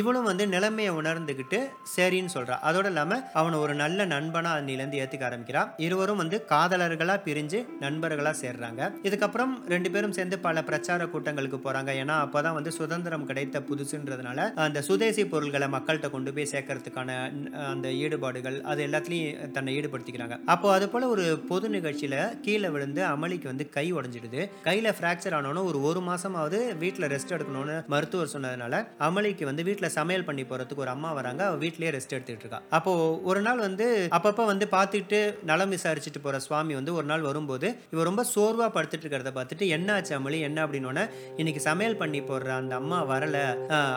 [0.00, 1.58] இவளும் வந்து நிலைமையை உணர்ந்துக்கிட்டு
[1.94, 2.56] சரின்னு சொல்றா.
[2.68, 8.90] அதோடு இல்லாமல் அவனை ஒரு நல்ல நண்பனாக அன்னிலேருந்து ஏற்றுக்க ஆரம்பிக்கிறான் இருவரும் வந்து காதலர்களாக பிரிஞ்சு நண்பர்களாக சேர்றாங்க.
[9.08, 14.48] இதுக்கப்புறம் ரெண்டு பேரும் சேர்ந்து பல பிரச்சார கூட்டங்களுக்கு போகிறாங்க ஏன்னா அப்போ தான் வந்து சுதந்திரம் கிடைத்த புதுசுன்றதுனால
[14.66, 17.18] அந்த சுதேசி பொருள்களை மக்கள்கிட்ட கொண்டு போய் சேர்க்கறதுக்கான
[17.72, 20.38] அந்த ஈடுபாடுகள் அது எல்லாத்துலேயும் தன்னை ஈடுபடுத்திக்கிறாங்க.
[20.54, 24.40] அப்போ அது போல ஒரு பொது பொது நிகழ்ச்சியில் கீழே விழுந்து அமளிக்கு வந்து கை உடஞ்சிடுது.
[24.66, 30.26] கையில் ஃப்ராக்சர் ஆனோன்னு ஒரு ஒரு மாசமாவது வீட்டில் ரெஸ்ட் எடுக்கணும்னு மருத்துவர் சொன்னதுனால அமளிக்கு வந்து வீட்டில் சமையல்
[30.28, 31.42] பண்ணி போகிறதுக்கு ஒரு அம்மா வராங்க.
[31.48, 32.60] அவள் வீட்லேயே ரெஸ்ட் எடுத்துட்டு இருக்கா.
[32.78, 32.92] அப்போ
[33.30, 33.86] ஒரு நாள் வந்து
[34.18, 39.04] அப்பப்போ வந்து பார்த்துட்டு நலம் விசாரிச்சுட்டு போகிற சுவாமி வந்து ஒரு நாள் வரும்போது இவ ரொம்ப சோர்வாக படுத்துட்டு
[39.06, 40.40] இருக்கிறத பார்த்துட்டு என்ன ஆச்சு அமளி?
[40.48, 41.06] என்ன அப்படின்னோடனே
[41.40, 43.38] இன்னைக்கு சமையல் பண்ணி போடுற அந்த அம்மா வரல.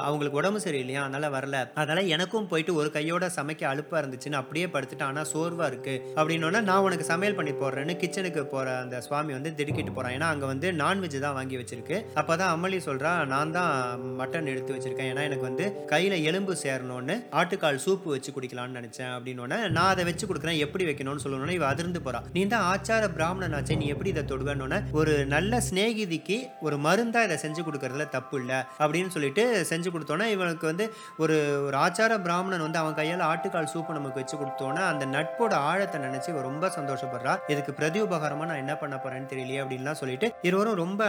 [0.07, 1.03] அவங்களுக்கு உடம்பு சரியில்லையா?
[1.07, 1.65] அதனால வரல.
[1.81, 5.07] அதனால எனக்கும் போயிட்டு ஒரு கையோட சமைக்க அழுப்பா இருந்துச்சுன்னு அப்படியே படுத்துட்டு.
[5.09, 5.97] ஆனா சோர்வா இருக்கு.
[6.19, 10.15] அப்படின்னோடனே நான் உனக்கு சமையல் பண்ணி போடுறேன்னு கிச்சனுக்கு போற அந்த சுவாமி வந்து திடுக்கிட்டு போறான்.
[10.17, 11.97] ஏன்னா அங்க வந்து நான்வெஜ் தான் வாங்கி வச்சிருக்கு.
[12.21, 13.73] அப்பதான் அமளி சொல்கிறா நான் தான்
[14.21, 15.11] மட்டன் எடுத்து வச்சிருக்கேன்.
[15.13, 19.11] ஏன்னா எனக்கு வந்து கையில எலும்பு சேரணும்னு ஆட்டுக்கால் சூப்பு வச்சு குடிக்கலாம்னு நினைச்சேன்.
[19.15, 20.61] அப்படின்னு நான் அதை வச்சு கொடுக்குறேன்.
[20.67, 21.23] எப்படி வைக்கணும்னு?
[21.25, 22.21] சொல்லணும்னு இவ அதிர்ந்து போறா.
[22.35, 26.37] நீ தான் ஆச்சார பிராமணன் ஆச்சு நீ எப்படி இதை தொடுவேன்னு ஒரு நல்ல சிநேகிதிக்கு
[26.67, 28.59] ஒரு மருந்தா இதை செஞ்சு கொடுக்கறதுல தப்பு இல்லை.
[28.83, 30.85] அப்படின்னு சொல்லிட்டு செஞ்சு கொடுத்தோன்னே இவனுக்கு வந்து
[31.23, 31.35] ஒரு
[31.67, 36.35] ஒரு ஆச்சார பிராமணன் வந்து அவன் கையால் ஆட்டுக்கால் சூப்பு நமக்கு வச்சு கொடுத்தோன்னே அந்த நட்போட ஆழத்தை நினைச்சு
[36.49, 37.33] ரொம்ப சந்தோஷப்படுறா.
[37.47, 41.05] இதுக்கு பிரதி உபகாரமாக நான் என்ன பண்ண போறேன்னு தெரியலையே அப்படின்லாம் சொல்லிட்டு இருவரும் ரொம்ப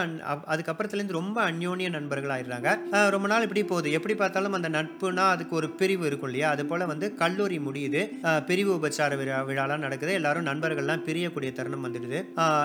[0.54, 2.68] அதுக்கப்புறத்துலேருந்து ரொம்ப அந்யோன்ய நண்பர்கள் ஆயிடுறாங்க.
[3.14, 3.92] ரொம்ப நாள் இப்படி போகுது.
[3.98, 6.50] எப்படி பார்த்தாலும் அந்த நட்புனா அதுக்கு ஒரு பிரிவு இருக்கும் இல்லையா?
[6.54, 8.02] அது போல வந்து கல்லூரி முடியுது.
[8.46, 10.12] பிரிவு உபச்சார விழா விழாலாம் நடக்குது.
[10.12, 12.18] எல்லாரும் நண்பர்கள்லாம் பிரியக்கூடிய தருணம் வந்துடுது.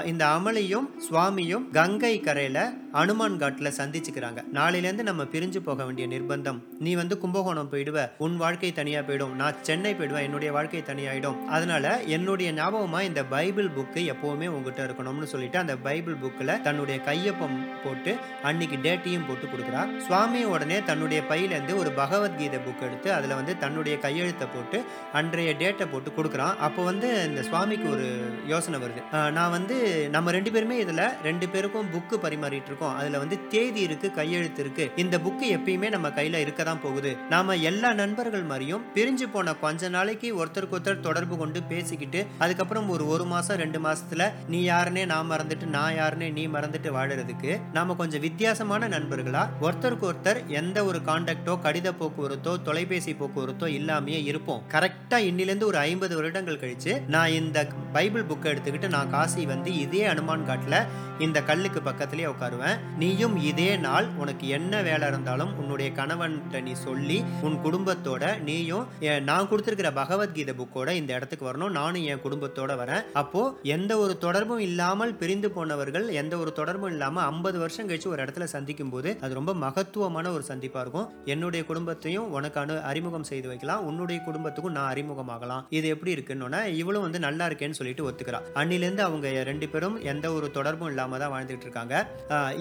[0.05, 2.59] இந்த அமளியும் சுவாமியும் கங்கை கரையில
[2.93, 4.39] அனுமான் காட்டில் சந்திச்சுக்கிறாங்க.
[4.59, 6.59] நாளையிலேருந்து நம்ம பிரிஞ்சு போக வேண்டிய நிர்பந்தம்.
[6.79, 7.99] நீ வந்து கும்பகோணம் போயிடுவ.
[8.25, 9.35] உன் வாழ்க்கை தனியா போயிடும்.
[9.41, 10.27] நான் சென்னை போயிடுவேன்.
[10.27, 11.39] என்னுடைய வாழ்க்கை தனியாயிடும்.
[11.57, 17.81] அதனால என்னுடைய ஞாபகமா இந்த பைபிள் புக்கு எப்போவுமே உங்ககிட்ட இருக்கணும்னு சொல்லிட்டு அந்த பைபிள் புக்கில் தன்னுடைய கையொப்பம்
[17.83, 19.97] போட்டு அன்னைக்கு டேட்டையும் போட்டு கொடுக்குறா.
[19.97, 25.87] சுவாமி உடனே தன்னுடைய பையிலேருந்து ஒரு பகவத்கீதை புக் எடுத்து அதில் வந்து தன்னுடைய கையெழுத்தை போட்டு அன்றைய டேட்டை
[25.91, 26.55] போட்டு கொடுக்குறான்.
[26.55, 29.03] அப்போ வந்து இந்த சுவாமிக்கு ஒரு யோசனை வருது.
[29.11, 32.95] ஆஹ் நான் வந்து நம்ம ரெண்டு பேருமே இதில் ரெண்டு பேருக்கும் புக்கு பரிமாறிட்டு இருக்கோம்.
[32.95, 34.91] அதில் வந்து தேதி இருக்கு கையெழுத்து இருக்கு.
[34.95, 37.17] இந்த புக்கு எப்பயுமே நம்ம கையில் இருக்க தான் போகுது.
[37.29, 43.07] நாம எல்லா நண்பர்கள் மாதிரியும் பிரிஞ்சு போன கொஞ்ச நாளைக்கு ஒருத்தருக்கு ஒருத்தர் தொடர்பு கொண்டு பேசிக்கிட்டு அதுக்கப்புறம் ஒரு
[43.07, 47.95] ஒரு மாதம் மாசம் ரெண்டு மாசத்துல நீ யாருன்னே நான் மறந்துட்டு நான் யாருன்னே நீ மறந்துட்டு வாழறதுக்கு நாம
[48.01, 49.41] கொஞ்சம் வித்தியாசமான நண்பர்களா?
[49.65, 54.61] ஒருத்தருக்கு ஒருத்தர் எந்த ஒரு காண்டாக்டோ கடித போக்குவரத்தோ தொலைபேசி போக்குவரத்தோ இல்லாமையே இருப்போம்.
[54.73, 57.65] கரெக்டா இன்னிலேருந்து ஒரு ஐம்பது வருடங்கள் கழிச்சு நான் இந்த
[57.97, 60.79] பைபிள் புக்கை எடுத்துக்கிட்டு நான் காசி வந்து இதே அனுமான் காட்டில்
[61.25, 62.79] இந்த கல்லுக்கு பக்கத்திலே உட்காருவேன்.
[63.01, 68.87] நீயும் இதே நாள் உனக்கு என்ன வேலை இருந்தாலும் உன்னுடைய கணவன்கிட்ட நீ சொல்லி உன் குடும்பத்தோட நீயும்
[69.29, 71.75] நான் கொடுத்துருக்கிற பகவத்கீதை புக்கோட இந்த இடத்துக்கு வரணும்.
[71.79, 73.05] நானும் என் குடும்பத்தோட வரேன்.
[73.21, 73.32] அப்போ
[73.73, 78.45] எந்த ஒரு தொடர்பும் இல்லாமல் பிரிந்து போனவர்கள் எந்த ஒரு தொடர்பும் இல்லாமல் ஐம்பது வருஷம் கழிச்சு ஒரு இடத்துல
[78.53, 81.07] சந்திக்கும் போது அது ரொம்ப மகத்துவமான ஒரு சந்திப்பா இருக்கும்.
[81.33, 83.85] என்னுடைய குடும்பத்தையும் உனக்கான அறிமுகம் செய்து வைக்கலாம்.
[83.89, 85.63] உன்னுடைய குடும்பத்துக்கும் நான் அறிமுகமாகலாம்.
[85.77, 88.41] இது எப்படி இருக்குன்னு இவளும் வந்து நல்லா இருக்கேன்னு சொல்லிட்டு ஒத்துக்கிறா.
[88.61, 91.95] அன்னிலேருந்து அவங்க ரெண்டு பேரும் எந்த ஒரு தொடர்பும் இல்லாம தான் வாழ்ந்துட்டு இருக்காங்க.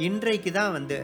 [0.09, 0.99] இன்றைக்கு தான் வந்து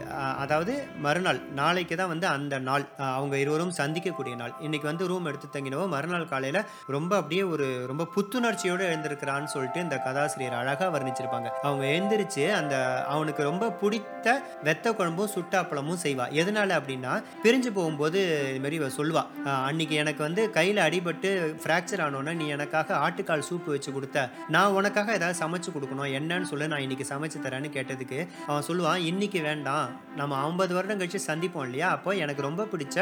[0.44, 0.74] அதாவது
[1.06, 2.86] மறுநாள் நாளைக்கு தான் வந்து அந்த நாள்
[3.18, 4.56] அவங்க இருவரும் சந்திக்கக்கூடிய நாள்.
[4.68, 6.64] இன்னைக்கு வந்து ரூம் எடுத்து தங்கினவோ மறுநாள் காலையில
[6.96, 11.48] ரொம்ப அப்படியே ஒரு ரொம்ப புத்துணர்ச்சியோடு எழுந்திருக்கிறான்னு சொல்லிட்டு இந்த கதாசிரியர் அழகாக வர்ணிச்சிருப்பாங்க.
[11.68, 12.74] அவங்க எழுந்திரிச்சு அந்த
[13.14, 14.26] அவனுக்கு ரொம்ப பிடித்த
[14.68, 16.26] வெத்த குழம்பும் சுட்டாப்பழமும் செய்வா.
[16.40, 17.12] எதனால அப்படின்னா
[17.44, 19.22] பிரிஞ்சு போகும்போது இது மாதிரி இவ சொல்லுவா.
[19.68, 21.30] அன்னைக்கு எனக்கு வந்து கையில் அடிபட்டு
[21.62, 24.26] ஃப்ராக்சர் ஆனோன்னா நீ எனக்காக ஆட்டுக்கால் சூப்பு வச்சு கொடுத்த.
[24.54, 26.10] நான் உனக்காக ஏதாவது சமைச்சு கொடுக்கணும்.
[26.18, 28.18] என்னன்னு சொல்ல நான் இன்னைக்கு சமைச்சு தரேன்னு கேட்டதுக்கு
[28.50, 29.88] அவன் சொல்லுவான் இன்னைக்கு வேண்டாம்.
[30.20, 31.88] நம்ம ஐம்பது வருடம் கழிச்சு சந்திப்போம் இல்லையா?
[31.96, 32.96] அப்போ எனக்கு ரொம்ப பிடிச்ச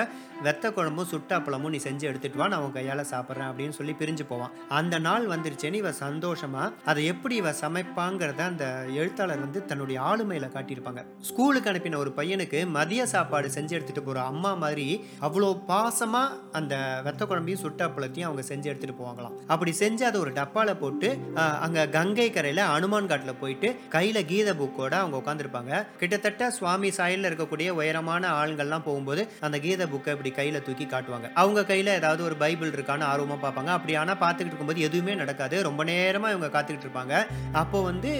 [0.46, 2.48] வெத்த குழம்பும் சுட்டாப்பழமும் நீ செஞ்சு எடுத்துட்டு வா.
[2.52, 4.52] நான் உன் கையால் சாப்பிட்றேன் அப்படின்னு சொல்லி பிரிஞ்சு போவான்.
[4.80, 6.45] அந்த நாள் வந்துருச்சேன்னு இவ சந்தோஷம்
[6.84, 8.66] அதை எப்படி இவ சமைப்பாங்கிறத அந்த
[9.00, 11.02] எழுத்தாளர் வந்து தன்னுடைய ஆளுமையில காட்டியிருப்பாங்க.
[11.20, 14.86] ஸ்கூலுக்கு அனுப்பின ஒரு பையனுக்கு மதிய சாப்பாடு செஞ்சு எடுத்துட்டு போற அம்மா மாதிரி
[15.20, 19.36] அவ்வளோ பாசமா அந்த வெத்த குழம்பையும் சுட்டாப்பழத்தையும் அவங்க செஞ்சு எடுத்துட்டு போவாங்களாம்.
[19.46, 24.52] அப்படி செஞ்சு அதை ஒரு டப்பால போட்டு அங்கே அங்க கங்கை கரையில அனுமான் காட்டில் போயிட்டு கையில கீத
[24.52, 30.62] புக்கோட அவங்க உட்காந்துருப்பாங்க கிட்டத்தட்ட சுவாமி சாயல்ல இருக்கக்கூடிய உயரமான ஆளுங்கள்லாம் போகும்போது அந்த கீத புக்கை இப்படி கையில
[30.62, 31.28] தூக்கி காட்டுவாங்க.
[31.34, 33.70] அவங்க கையில ஏதாவது ஒரு பைபிள் இருக்கான்னு ஆர்வமா பார்ப்பாங்க.
[33.76, 35.62] அப்படி ஆனா பார்த்துக்கிட்டு இருக்கும்போது எதுவுமே நடக்காது.
[35.62, 37.14] ரொம்ப நேரமா இவங்க காத்துக்கிட்டு இருப்பாங்க
[37.62, 38.10] அப்போ வந்து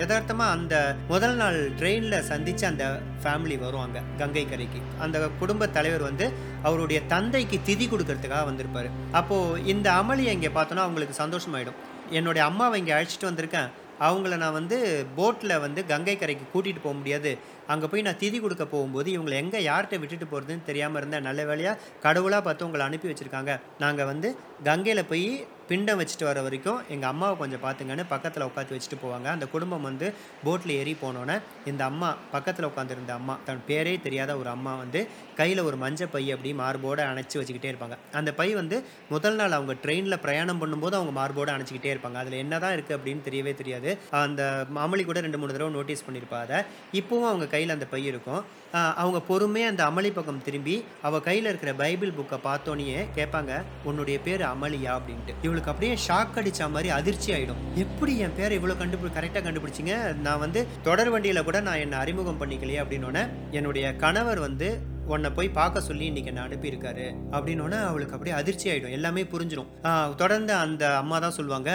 [0.00, 0.74] யதார்த்தமா அந்த
[1.12, 2.86] முதல் நாள் ட்ரெயின்ல சந்திச்ச அந்த
[3.22, 4.80] ஃபேமிலி வரும் அங்க கங்கை கரைக்கு.
[5.04, 6.26] அந்த குடும்ப தலைவர் வந்து
[6.68, 8.90] அவருடைய தந்தைக்கு திதி கொடுக்கறதுக்காக வந்திருப்பாரு.
[9.20, 9.36] அப்போ
[9.74, 11.80] இந்த அமளியை இங்கே பார்த்தோன்னா அவங்களுக்கு சந்தோஷமாயிடும்.
[12.18, 13.70] என்னுடைய அம்மாவை இங்கே அழைச்சிட்டு வந்திருக்கேன்.
[14.06, 14.76] அவங்கள நான் வந்து
[15.16, 17.32] போட்டில் வந்து கங்கை கரைக்கு கூட்டிகிட்டு போக முடியாது.
[17.72, 21.26] அங்கே போய் நான் திதி கொடுக்க போகும்போது இவங்களை எங்கே யார்கிட்ட விட்டுட்டு போகிறதுன்னு தெரியாமல் இருந்தேன்.
[21.28, 23.54] நல்ல வேலையாக கடவுளாக பார்த்து உங்களை அனுப்பி வச்சுருக்காங்க.
[23.84, 24.30] நாங்கள் வந்து
[24.68, 25.28] கங்கையில் போய்
[25.68, 29.28] பிண்டம் வச்சுட்டு வர வரைக்கும் எங்கள் அம்மாவை கொஞ்சம் பார்த்துங்கன்னு பக்கத்தில் உட்காந்து வச்சுட்டு போவாங்க.
[29.34, 30.06] அந்த குடும்பம் வந்து
[30.46, 31.36] போட்டில் ஏறி போனோன்னே
[31.70, 35.02] இந்த அம்மா பக்கத்தில் உட்காந்துருந்த அம்மா தன் பேரே தெரியாத ஒரு அம்மா வந்து
[35.40, 37.96] கையில் ஒரு மஞ்சள் பை அப்படி மார்போடு அணைச்சி வச்சுக்கிட்டே இருப்பாங்க.
[38.20, 38.76] அந்த பை வந்து
[39.14, 42.18] முதல் நாள் அவங்க ட்ரெயினில் பிரயாணம் பண்ணும்போது அவங்க மார்போடு அணைச்சிக்கிட்டே இருப்பாங்க.
[42.24, 43.90] அதில் என்ன தான் இருக்குது அப்படின்னு தெரியவே தெரியாது.
[44.24, 44.42] அந்த
[44.86, 46.60] அமளி கூட ரெண்டு மூணு தடவை நோட்டீஸ் பண்ணியிருப்பா அதை.
[47.00, 48.42] இப்போவும் அவங்க கையில் அந்த பை இருக்கும்.
[49.02, 50.76] அவங்க பொறுமையாக அந்த அமளி பக்கம் திரும்பி
[51.08, 53.52] அவள் கையில் இருக்கிற பைபிள் புக்கை பார்த்தோன்னே கேட்பாங்க
[53.88, 54.92] உன்னுடைய பேர் அமளியா?
[54.98, 55.34] அப்படின்ட்டு.
[55.54, 57.60] இவளுக்கு அப்படியே ஷாக் அடிச்ச மாதிரி அதிர்ச்சி ஆயிடும்.
[57.82, 59.94] எப்படி என் பேரை இவ்வளோ கண்டுபிடி கரெக்டாக கண்டுபிடிச்சிங்க?
[60.26, 63.22] நான் வந்து தொடர் வண்டியில் கூட நான் என்னை அறிமுகம் பண்ணிக்கலையே அப்படின்னோடனே
[63.58, 64.68] என்னுடைய கணவர் வந்து
[65.14, 67.06] உன்னை போய் பார்க்க சொல்லி இன்னைக்கு என்ன அனுப்பியிருக்காரு.
[67.36, 69.70] அப்படின்னோடனே அவளுக்கு அப்படியே அதிர்ச்சி ஆகிடும் எல்லாமே புரிஞ்சிடும்
[70.22, 71.70] தொடர்ந்து அந்த அம்மா தான் சொல்லுவாங்க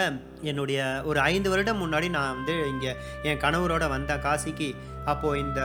[0.50, 2.92] என்னுடைய ஒரு ஐந்து வருடம் முன்னாடி நான் வந்து இங்கே
[3.28, 4.68] என் கணவரோட வந்தேன் காசிக்கு
[5.04, 5.60] அப்போது இந்த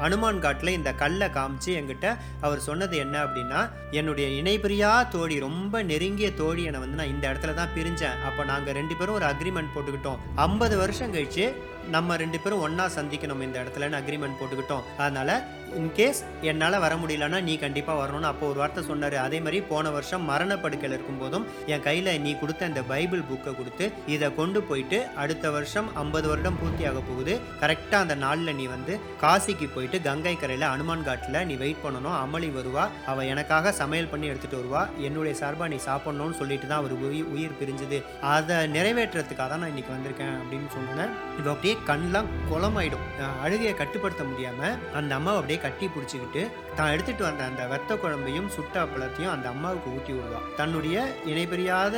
[0.00, 6.34] அனுமான் காட்டில் இந்த கல்லை காமிச்சு என்கிட்ட அவர் சொன்னது என்ன அப்படின்னா என்னுடைய இணைபிரியா தோழி ரொம்ப நெருங்கிய
[6.34, 8.22] தோழி என்னை வந்து நான் இந்த இடத்துல தான் பிரிஞ்சேன்.
[8.24, 10.18] அப்போ நாங்கள் ரெண்டு பேரும் ஒரு அக்ரிமெண்ட் போட்டுக்கிட்டோம்.
[10.34, 11.52] ஐம்பது வருஷம் கழிச்சு
[11.96, 14.86] நம்ம ரெண்டு பேரும் ஒன்றா சந்திக்கணும் இந்த இடத்துலன்னு அக்ரிமெண்ட் போட்டுக்கிட்டோம்.
[15.04, 15.34] அதனால்
[15.80, 16.18] இன்கேஸ்
[16.50, 19.14] என்னால் வர முடியலன்னா நீ கண்டிப்பாக வரணும்னு அப்போ ஒரு வார்த்தை சொன்னார்.
[19.26, 24.28] அதே மாதிரி போன வருஷம் மரணப்படுக்கையில் இருக்கும்போதும் என் கையில் நீ கொடுத்த இந்த பைபிள் புக்கை கொடுத்து இதை
[24.40, 27.34] கொண்டு போயிட்டு அடுத்த வருஷம் ஐம்பது வருடம் பூர்த்தி ஆக போகுது.
[27.62, 32.18] கரெக்டாக அந்த நாளில் நீ வந்து காசிக்கு போயிட்டு கங்கை கரையில் அனுமான் காட்டில் நீ வெயிட் பண்ணணும்.
[32.24, 32.84] அமளி வருவா.
[33.12, 34.84] அவள் எனக்காக சமையல் பண்ணி எடுத்துகிட்டு வருவா.
[35.08, 38.00] என்னுடைய சார்பாக நீ சாப்பிட்ணும்னு சொல்லிட்டு தான் அவர் உயிர் உயிர் பிரிஞ்சுது.
[38.34, 41.12] அதை நிறைவேற்றுறதுக்காக தான் நான் இன்றைக்கி வந்திருக்கேன் அப்படின்னு சொன்னேன்.
[41.38, 43.06] இப்போ அப்படியே கண்ணெலாம் குளமாயிடும்.
[43.44, 46.42] அழுகையை கட்டுப்படுத்த முடியாமல் அந்த அம்மாவை அப்படியே கட்டி பிடிச்சிக்கிட்டு
[46.74, 50.96] தான் எடுத்துகிட்டு வந்த அந்த வெத்த குழம்பையும் சுட்ட அப்பளத்தையும் அந்த அம்மாவுக்கு ஊட்டி விடுவான் தன்னுடைய
[51.32, 51.96] இணைபெரியாத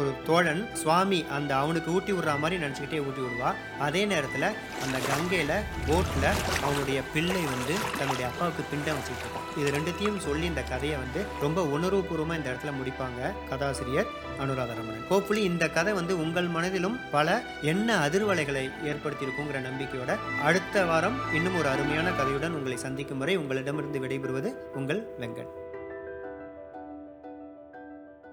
[0.00, 3.50] ஒரு தோழன் சுவாமி அந்த அவனுக்கு ஊட்டி விடுற மாதிரி நினச்சிக்கிட்டே ஊட்டி விடுவா.
[3.86, 4.48] அதே நேரத்தில்
[4.84, 5.54] அந்த கங்கையில்
[5.88, 6.28] போட்டில்
[6.66, 11.62] அவனுடைய பிள்ளை வந்து தன்னுடைய அப்பாவுக்கு பிண்டம் வச்சுட்டு இருப்பான் இது ரெண்டுத்தையும் சொல்லி இந்த கதையை வந்து ரொம்ப
[11.76, 14.10] உணர்வுபூர்வமாக இந்த இடத்துல முடிப்பாங்க கதாசிரியர்
[14.44, 15.04] அனுராதரமணன்.
[15.10, 17.36] ஹோப்ஃபுல்லி இந்த கதை வந்து உங்கள் மனதிலும் பல
[17.72, 20.16] என்ன அதிர்வலைகளை ஏற்படுத்தியிருக்குங்கிற நம்பிக்கையோட
[20.50, 25.63] அடுத்த வாரம் இன்னும் ஒரு அருமையான கதையுடன் உங்களை சந்திக்கும் வரை உங்களிடமிருந்து விடைபெறுவது உங்கள் வெங்கட்.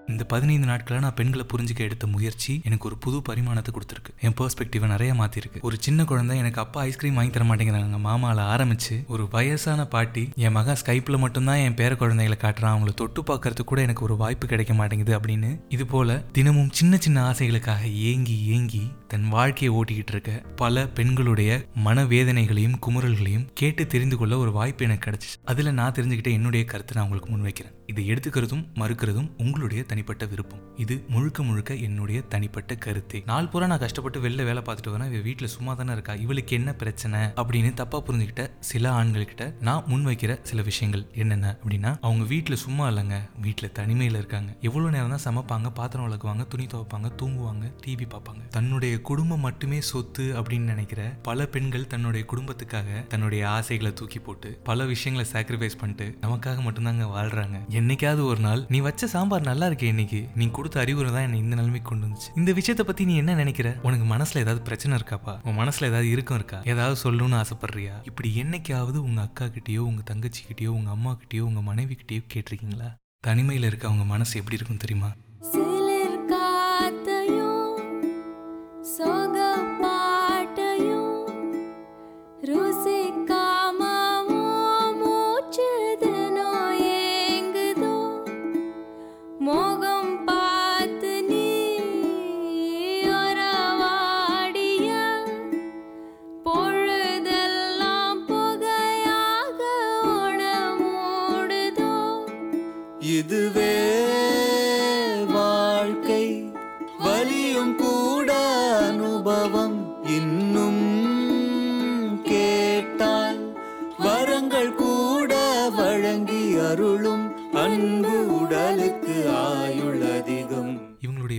[0.06, 4.12] இந்த பதினைந்து நாட்களா நான் பெண்களை புரிஞ்சுக்க எடுத்த முயற்சி எனக்கு ஒரு புது பரிமாணத்தை கொடுத்துருக்கு.
[4.20, 5.60] என் பெர்ஸ்பெக்டிவை நிறைய மாத்திருக்கு.
[5.60, 7.98] ஒரு சின்ன குழந்தை எனக்கு அப்பா ஐஸ்கிரீம் வாங்கி தர மாட்டேங்கிறாங்க.
[7.98, 13.22] மாமாவில் ஆரம்பிச்சு ஒரு வயசான பாட்டி என் மகன் ஸ்கைப்ல மட்டும்தான் என் பேர குழந்தைகளை காட்டுறான் அவங்கள தொட்டு
[13.22, 18.44] பார்க்கறதுக்கு கூட எனக்கு ஒரு வாய்ப்பு கிடைக்க மாட்டேங்குது அப்படின்னு இது போல தினமும் சின்ன சின்ன ஆசைகளுக்காக ஏங்கி
[18.46, 25.10] ஏங்கி தன் வாழ்க்கையை ஓட்டிக்கிட்டு இருக்க பல பெண்களுடைய மனவேதனைகளையும் குமுறல்களையும் கேட்டு தெரிந்து கொள்ள ஒரு வாய்ப்பு எனக்கு
[25.10, 25.38] கிடைச்சிச்சு.
[25.44, 27.74] அதுல நான் தெரிஞ்சுக்கிட்ட என்னுடைய கருத்தை நான் உங்களுக்கு முன்வைக்கிறேன்.
[27.86, 30.60] இதை எடுத்துக்கிறதும் மறுக்கிறதும் உங்களுடைய தனிப்பட்ட விருப்பம்.
[30.76, 33.22] இது முழுக்க முழுக்க என்னுடைய தனிப்பட்ட கருத்தே.
[33.26, 35.12] நாள் பூரா நான் கஷ்டப்பட்டு வெளில வேலை பார்த்துட்டு வரேன்.
[35.12, 36.14] இவ வீட்டில் சும்மா தானே இருக்கா?
[36.14, 37.20] இவளுக்கு என்ன பிரச்சனை?
[37.20, 43.20] அப்படின்னு தப்பா புரிஞ்சுக்கிட்ட சில ஆண்கள்கிட்ட நான் முன்வைக்கிற சில விஷயங்கள் என்னென்ன அப்படின்னா அவங்க வீட்டில் சும்மா இல்லைங்க.
[43.40, 44.56] வீட்டில் தனிமையில் இருக்காங்க.
[44.60, 48.48] எவ்வளவு நேரம் தான் சமைப்பாங்க பாத்திரம் விளக்குவாங்க துணி துவைப்பாங்க தூங்குவாங்க டிவி பார்ப்பாங்க.
[48.50, 54.84] தன்னுடைய குடும்பம் மட்டுமே சொத்து அப்படின்னு நினைக்கிற பல பெண்கள் தன்னுடைய குடும்பத்துக்காக தன்னுடைய ஆசைகளை தூக்கி போட்டு பல
[54.84, 57.70] விஷயங்களை சாக்ரிஃபைஸ் பண்ணிட்டு நமக்காக மட்டும்தாங்க வாழ்றாங்க.
[57.78, 60.28] என்னைக்காவது ஒரு நாள் நீ வச்ச சாம்பார் நல்லா இருக்கே இன்னைக்கு.
[60.34, 62.28] நீ கொடுத்த அறிவுரை தான் என்னை இந்த நிலைமைக்கு கொண்டு வந்துச்சு.
[62.36, 63.76] இந்த விஷயத்தை பத்தி நீ என்ன நினைக்கிற?
[63.82, 66.62] உனக்கு மனசுல ஏதாவது பிரச்சனை இருக்காப்பா உன் மனசுல ஏதாவது இருக்கும் இருக்கா?
[66.64, 67.94] ஏதாவது சொல்லணும்னு ஆசைப்படுறியா?
[68.04, 72.90] இப்படி என்னைக்காவது உங்க அக்கா கிட்டயோ உங்க தங்கச்சி கிட்டயோ உங்க அம்மா கிட்டயோ உங்க மனைவி கிட்டயோ கேட்டிருக்கீங்களா?
[73.26, 75.12] தனிமையில இருக்க அவங்க மனசு எப்படி இருக்கும் தெரியுமா?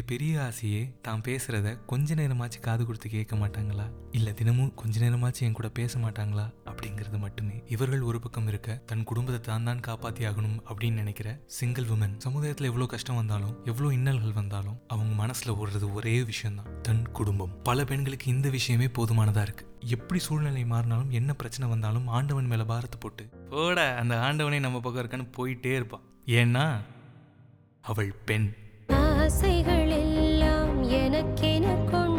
[0.05, 3.85] பெரிய ஆசையே தான் பேசுறத கொஞ்ச நேரமாச்சு காது கொடுத்து கேட்க மாட்டாங்களா?
[4.11, 6.45] இல்ல தினமும் கொஞ்ச நேரமாச்சு என் கூட பேச மாட்டாங்களா?
[6.65, 7.63] அப்படிங்கிறது மட்டுமே.
[7.67, 12.69] இவர்கள் ஒரு பக்கம் இருக்க தன் குடும்பத்தை தான் தான் காப்பாத்தி ஆகணும் அப்படின்னு நினைக்கிற சிங்கிள் உமன் சமுதாயத்துல
[12.71, 16.81] எவ்வளவு கஷ்டம் வந்தாலும் எவ்வளவு இன்னல்கள் வந்தாலும் அவங்க மனசுல ஓடுறது ஒரே விஷயம்தான்.
[16.81, 17.61] தன் குடும்பம்.
[17.63, 19.65] பல பெண்களுக்கு இந்த விஷயமே போதுமானதா இருக்கு.
[19.79, 25.03] எப்படி சூழ்நிலை மாறினாலும் என்ன பிரச்சனை வந்தாலும் ஆண்டவன் மேல பாரத்தை போட்டு போட அந்த ஆண்டவனே நம்ம பக்கம்
[25.03, 26.01] இருக்கான்னு போயிட்டே இருப்பான்.
[26.25, 26.65] ஏன்னா
[27.81, 28.53] அவள் பெண்.
[29.15, 32.12] ஆசைகள் எல்லாம் எனக்கென கொண்டு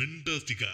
[0.00, 0.68] ஃபென்டாஸ்டிக்கா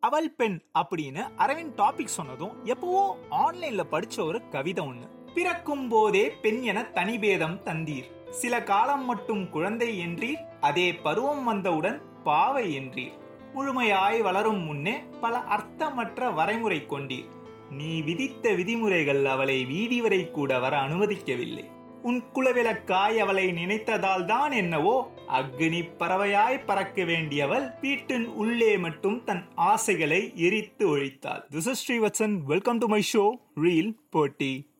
[0.00, 5.32] அவள் பெண் அப்படின்னு அரவிந்த் டாபிக் சொன்னதும் எப்பவோ ஆன்லைன்ல படிச்ச ஒரு கவிதை ஒண்ணு.
[5.34, 8.30] பிறக்கும் போதே பெண் என தனிபேதம் தந்தீர்.
[8.30, 13.18] சில காலம் மட்டும் குழந்தை என்றீர் அதே பருவம் வந்தவுடன் பாவை என்றீர்.
[13.54, 17.28] முழுமையாய் வளரும் முன்னே பல அர்த்தமற்ற வரைமுறை கொண்டீர்.
[17.70, 21.70] நீ விதித்த விதிமுறைகள் அவளை வீதி வரை கூட வர அனுமதிக்கவில்லை.
[22.02, 30.32] உன் குலவிளக்காய் அவளை நினைத்ததால் தான் என்னவோ அக்னி பறவையாய் பறக்க வேண்டியவள் வீட்டின் உள்ளே மட்டும் தன் ஆசைகளை
[30.34, 31.42] எரித்து ஒழித்தாள்.
[31.50, 34.70] This is Srivatsan welcome to my show reel போட்டி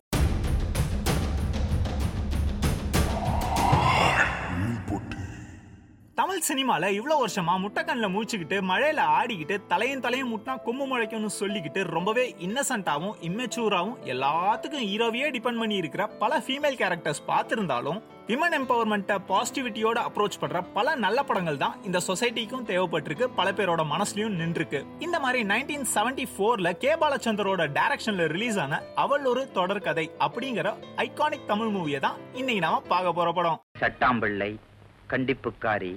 [6.22, 12.24] தமிழ் சினிமாவில் இவ்வளோ வருஷமா முட்டைக்கண்ணில் மூச்சுக்கிட்டு மழையில் ஆடிக்கிட்டு தலையும் தலையும் முட்டினா கொம்பு முளைக்கும்னு சொல்லிக்கிட்டு ரொம்பவே
[12.46, 20.38] இன்னசென்ட்டாகவும் இம்மெச்சூராகவும் எல்லாத்துக்கும் ஹீரோவையே டிபெண்ட் பண்ணி இருக்கிற பல ஃபீமேல் கேரக்டர்ஸ் பார்த்துருந்தாலும் விமன் எம்பவர்மெண்ட்டை பாசிட்டிவிட்டியோட அப்ரோச்
[20.42, 23.28] பண்ற பல நல்ல படங்கள் தான் இந்த சொசைட்டிக்கும் தேவைப்பட்டிருக்கு.
[23.40, 24.82] பல பேரோட மனசுலயும் நின்றுருக்கு.
[25.06, 30.76] இந்த மாதிரி நைன்டீன் செவன்டி ஃபோர்ல கே பாலச்சந்தரோட டைரக்ஷன்ல ரிலீஸ் ஆன அவள் ஒரு தொடர் கதை அப்படிங்கிற
[31.08, 33.61] ஐகானிக் தமிழ் மூவியை தான் இன்னைக்கு நாம பார்க்க போற படம்.
[33.82, 34.52] சட்டாம்பிள்ளை
[35.14, 35.92] கண்டிப்புக்காரி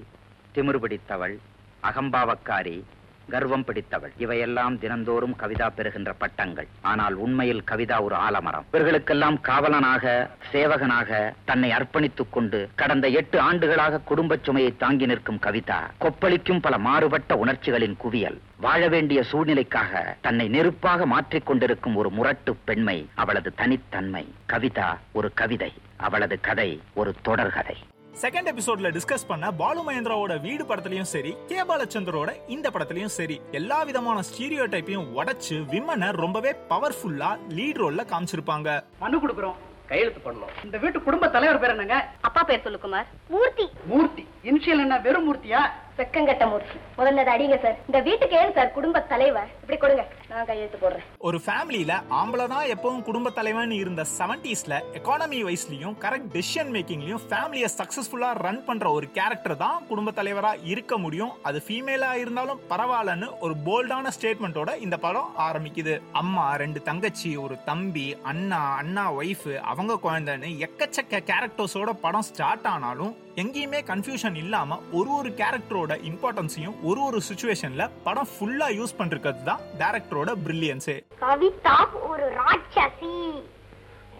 [0.55, 1.37] திமிரு பிடித்தவள்
[1.83, 2.83] அகம்பாவக்காரி
[3.29, 4.11] கர்வம் பிடித்தவள்.
[4.17, 6.67] இவையெல்லாம் தினந்தோறும் கவிதா பெறுகின்ற பட்டங்கள்.
[6.81, 8.65] ஆனால் உண்மையில் கவிதா ஒரு ஆலமரம்.
[8.71, 16.61] இவர்களுக்கெல்லாம் காவலனாக சேவகனாக தன்னை அர்ப்பணித்துக் கொண்டு கடந்த எட்டு ஆண்டுகளாக குடும்பச் சுமையை தாங்கி நிற்கும் கவிதா கொப்பளிக்கும்
[16.61, 23.53] பல மாறுபட்ட உணர்ச்சிகளின் குவியல் வாழ வேண்டிய சூழ்நிலைக்காக தன்னை நெருப்பாக மாற்றிக் கொண்டிருக்கும் ஒரு முரட்டு பெண்மை அவளது
[23.55, 24.25] தனித்தன்மை.
[24.53, 27.77] கவிதா ஒரு கவிதை அவளது கதை ஒரு தொடர்கதை
[28.21, 33.83] செகண்ட் எபிசோட்ல டிஸ்கஸ் பண்ண பாலு மகேந்திராவோட வீடு படத்துலயும் சரி கே பாலச்சந்தரோட இந்த படத்துலயும் சரி எல்லா
[33.83, 38.83] விதமான ஸ்டீரியோ டைப்பையும் உடைச்சு விமனை ரொம்பவே பவர்ஃபுல்லா லீட் ரோல்ல காமிச்சிருப்பாங்க.
[38.99, 39.55] மனு கொடுக்குறோம்
[39.87, 42.09] கையெழுத்து பண்ணணும் இந்த வீட்டு குடும்ப தலைவர் பேர் என்னங்க?
[42.21, 43.67] அப்பா பேர் சொல்லு குமார் மூர்த்தி.
[43.85, 44.27] மூர்த்தி.
[44.43, 45.61] இனிஷியல் என்ன வெறும் மூர்த்தியா?
[45.99, 46.77] வெக்கங்கட்ட மூர்த்தி.
[46.95, 47.75] முதல்ல அதை அடிங்க சார்.
[47.87, 49.51] இந்த வீட்டுக்கு ஏன் சார் குடும்ப தலைவர்?
[49.61, 50.03] இப்படி கொடுங்க.
[50.29, 51.05] நான் கையெழுத்து போடுறேன்.
[51.27, 57.69] ஒரு ஃபேமிலியில ஆம்பளை தான் எப்பவும் குடும்ப தலைவன் இருந்த செவன்டிஸ்ல எக்கானமி வைஸ்லயும் கரெக்ட் டிசிஷன் மேக்கிங்லயும் ஃபேமிலியை
[57.77, 61.33] சக்சஸ்ஃபுல்லா ரன் பண்ற ஒரு கேரக்டர் தான் குடும்ப தலைவரா இருக்க முடியும்.
[61.49, 65.95] அது ஃபீமேலா இருந்தாலும் பரவாயில்லன்னு ஒரு போல்டான ஸ்டேட்மெண்ட்டோட இந்த படம் ஆரம்பிக்குது.
[66.23, 73.15] அம்மா ரெண்டு தங்கச்சி ஒரு தம்பி அண்ணா அண்ணா ஒய்ஃப் அவங்க குழந்தைன்னு எக்கச்சக்க கேரக்டர்ஸோட படம் ஸ்டார்ட் ஆனாலும்
[73.43, 79.61] எங்கேயுமே கன்ஃபியூஷன் இல்லாம ஒரு ஒரு கேரக்டரோட இம்பார்ட்டன்ஸையும் ஒரு ஒரு சுச்சுவேஷன்ல படம் ஃபுல்லா யூஸ் பண்றது தான்
[79.81, 81.75] டேரக்டரோட பிரில்லியன்ஸே கவிதா
[82.09, 83.13] ஒரு ராட்சசி.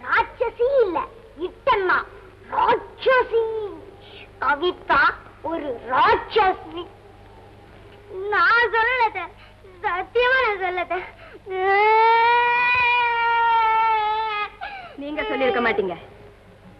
[0.04, 0.98] ராட்சசி இல்ல
[1.46, 1.98] இட்டம்மா.
[2.50, 3.42] ராட்சசி.
[4.40, 5.00] கவிதா
[5.42, 6.84] ஒரு ராட்சசி.
[8.32, 9.06] நான் சொல்லல
[9.84, 11.00] சத்தியமா நான் சொல்லல.
[14.96, 15.96] நீங்க சொல்லிருக்க மாட்டீங்க.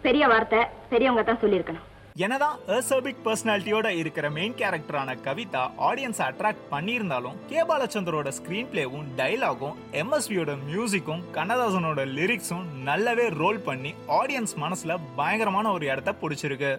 [0.01, 1.86] பெரிய வார்த்தை பெரியவங்க தான் சொல்லிருக்கணும்
[2.25, 7.59] என்னதான் அசர்பிக் பர்சனாலிட்டியோட இருக்கிற மெயின் கேரக்டரான கவிதா ஆடியன்ஸ் அட்ராக்ட் பண்ணியிருந்தாலும் கே.
[7.63, 15.85] பாலச்சந்தரோட ஸ்கிரீன் பிளேவும் டைலாகும் எம்எஸ்வியோட மியூசிக்கும் கண்ணதாசனோட லிரிக்ஸும் நல்லாவே ரோல் பண்ணி ஆடியன்ஸ் மனசுல பயங்கரமான ஒரு
[15.85, 16.71] இடத்த பிடிச்சிருக்கு.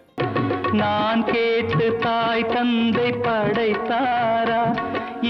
[0.73, 4.63] நான் கேட்டு தாய் தந்தை படைத்தாரா?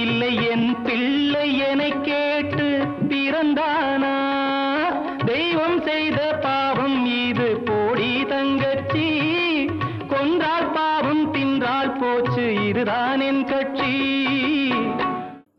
[0.05, 2.69] இல்லை என் பிள்ளை என கேட்டு
[3.13, 4.17] பிறந்தானா?
[5.27, 7.78] தெய்வம் செய்த பாவம் இது போ
[12.69, 13.93] இதுதான் என் கட்சி?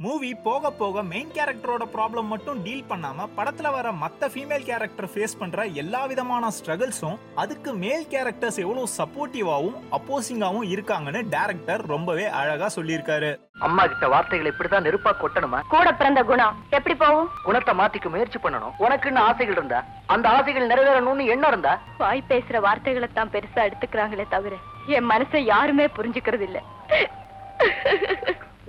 [0.10, 5.36] மூவி போக போக மெயின் கேரக்டரோட ப்ராப்ளம் மட்டும் டீல் பண்ணாம படத்துல வர மத்த ஃபீமேல் கேரக்டர் ஃபேஸ்
[5.42, 13.32] பண்ற எல்லா விதமான ஸ்ட்ரகிள்ஸும் அதுக்கு மேல் கேரக்டர்ஸ் எவ்வளவு சப்போர்ட்டிவாவும் அப்போசிங்காவும் இருக்காங்கன்னு டைரக்டர் ரொம்பவே அழகா சொல்லியிருக்காரு.
[13.68, 15.60] அம்மா கிட்ட வார்த்தைகளை இப்படிதான் நெருப்பா கொட்டணுமா?
[15.76, 17.30] கூட பிறந்த குணம் எப்படி போகும்?
[17.48, 18.76] குணத்தை மாத்திக்க முயற்சி பண்ணணும்.
[18.86, 19.80] உனக்குன்னு ஆசைகள் இருந்தா?
[20.16, 21.74] அந்த ஆசைகள் நிறைவேறணும்னு எண்ணம் இருந்தா?
[22.04, 24.56] வாய் பேசுற வார்த்தைகளை தான் பெருசா எடுத்துக்கிறாங்களே தவிர
[24.98, 26.60] என் மனசை யாருமே புரிஞ்சுக்கிறது இல்ல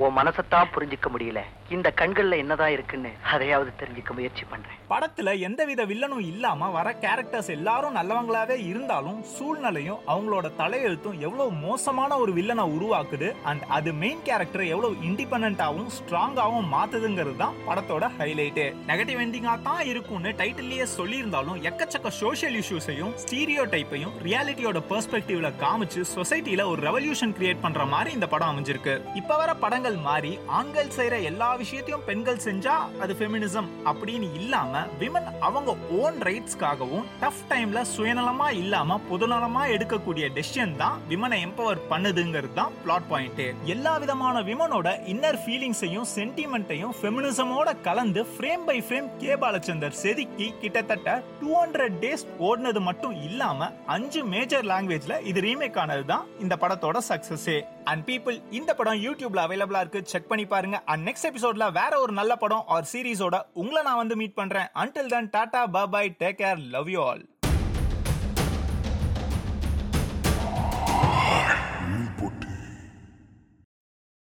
[0.01, 1.41] உன் மனசத்தான் புரிஞ்சுக்க முடியல.
[1.71, 4.77] இந்த கண்கள்ல என்னதான் இருக்குன்னு அதையாவது தெரிஞ்சுக்க முயற்சி பண்றேன்.
[4.91, 12.33] படத்துல எந்தவித வில்லனும் இல்லாம வர கேரக்டர்ஸ் எல்லாரும் நல்லவங்களாவே இருந்தாலும் சூழ்நிலையும் அவங்களோட தலையெழுத்தும் எவ்வளவு மோசமான ஒரு
[12.33, 19.63] வில்லனை உருவாக்குது அண்ட் அது மெயின் கேரக்டர் எவ்வளவு இண்டிபெண்டாவும் ஸ்ட்ராங்காவும் மாத்துதுங்கிறது தான் படத்தோட ஹைலைட்டு நெகட்டிவ் எண்டிங்கா
[19.63, 27.37] தான் இருக்கும்னு டைட்டிலேயே சொல்லியிருந்தாலும் எக்கச்சக்க சோஷியல் இஷ்யூஸையும் ஸ்டீரியோ டைப்பையும் ரியாலிட்டியோட பெர்ஸ்பெக்டிவ்ல காமிச்சு சொசைட்டில ஒரு ரெவல்யூஷன்
[27.39, 29.01] கிரியேட் பண்ற மாதிரி இந்த படம் அமைஞ்சிருக்கு.
[29.15, 35.29] இப்ப வர படங்கள் மாறி ஆண்கள் செய்யற எல்லா விஷயத்தையும் பெண்கள் செஞ்சா அது ஃபெமினிசம் அப்படின்னு இல்லாம விமன்
[35.41, 42.75] அவங்க ஓன் ரைட்ஸ்க்காகவும் டஃப் டைம்ல சுயநலமா இல்லாம பொதுநலமா எடுக்கக்கூடிய டெசிஷன் தான் விமனை எம்பவர் பண்ணுதுங்கிறது தான்
[42.83, 49.99] பிளாட் பாயிண்ட் எல்லா விதமான விமனோட இன்னர் ஃபீலிங்ஸையும் சென்டிமெண்ட்டையும் ஃபெமினிசமோட கலந்து frame by frame K Balachander
[50.01, 51.09] செதுக்கி கிட்டத்தட்ட
[51.41, 56.99] டூ ஹண்ட்ரட் டேஸ் ஓடினது மட்டும் இல்லாம அஞ்சு மேஜர் லாங்குவேஜ்ல இது ரீமேக் ஆனது தான் இந்த படத்தோட
[57.09, 60.03] சக்சஸே அண்ட் பீப்புள் இந்த படம் யூடியூப்ல அவைலபிளா இருக்கு.
[60.13, 60.79] செக் பண்ணி பாருங்க.
[60.93, 64.71] அண்ட் நெக்ஸ்ட் எபிசோட்ல வேற ஒரு நல்ல படம் ஆர் சீரிஸோட உங்களை நான் வந்து மீட் பண்றேன்.
[64.85, 65.65] Until then tata
[65.97, 67.27] bye take care love you all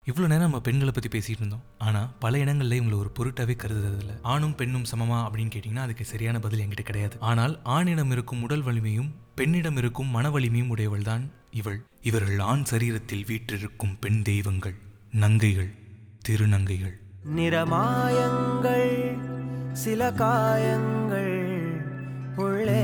[0.10, 1.64] இவ்வளோ நேரம் நம்ம பெண்களை பற்றி பேசிகிட்டு இருந்தோம்.
[1.86, 4.14] ஆனால் பல இடங்களில் இவங்களை ஒரு பொருட்டாவே கருதுறதில்ல.
[4.34, 7.16] ஆணும் பெண்ணும் சமமா அப்படின்னு கேட்டிங்கன்னா அதுக்கு சரியான பதில் என்கிட்ட கிடையாது.
[7.30, 13.26] ஆனால் ஆணிடம் இருக்கும் உடல் வலிமையும் பெண்ணிடம் இருக்கும் மன வலிமையும் உடையவள் தான் இவள் இவர்கள் ஆண் சரீரத்தில்
[13.28, 14.76] வீற்றிருக்கும் பெண் தெய்வங்கள்
[15.20, 15.72] நங்கைகள்
[16.30, 16.96] திருநங்கைகள்.
[17.36, 18.94] நிறமாயங்கள்
[19.74, 21.38] சில காயங்கள்
[22.36, 22.84] உள்ளே.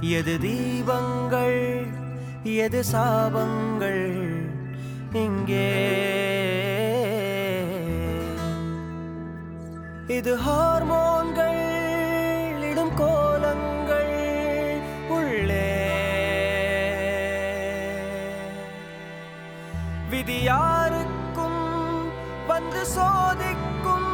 [0.00, 1.86] எது தீபங்கள்
[2.42, 4.06] எது சாபங்கள்
[5.12, 5.70] இங்கே?
[10.08, 11.67] இது ஹார்மோன்கள்
[20.28, 21.60] இது யாருக்கும்
[22.46, 24.08] வந்து சோதிக்கும்.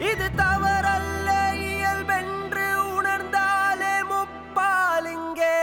[0.00, 1.28] இது தவறல்ல
[1.68, 5.54] இயல்பென்று உணர்ந்தாலே முப்பாலிங்கே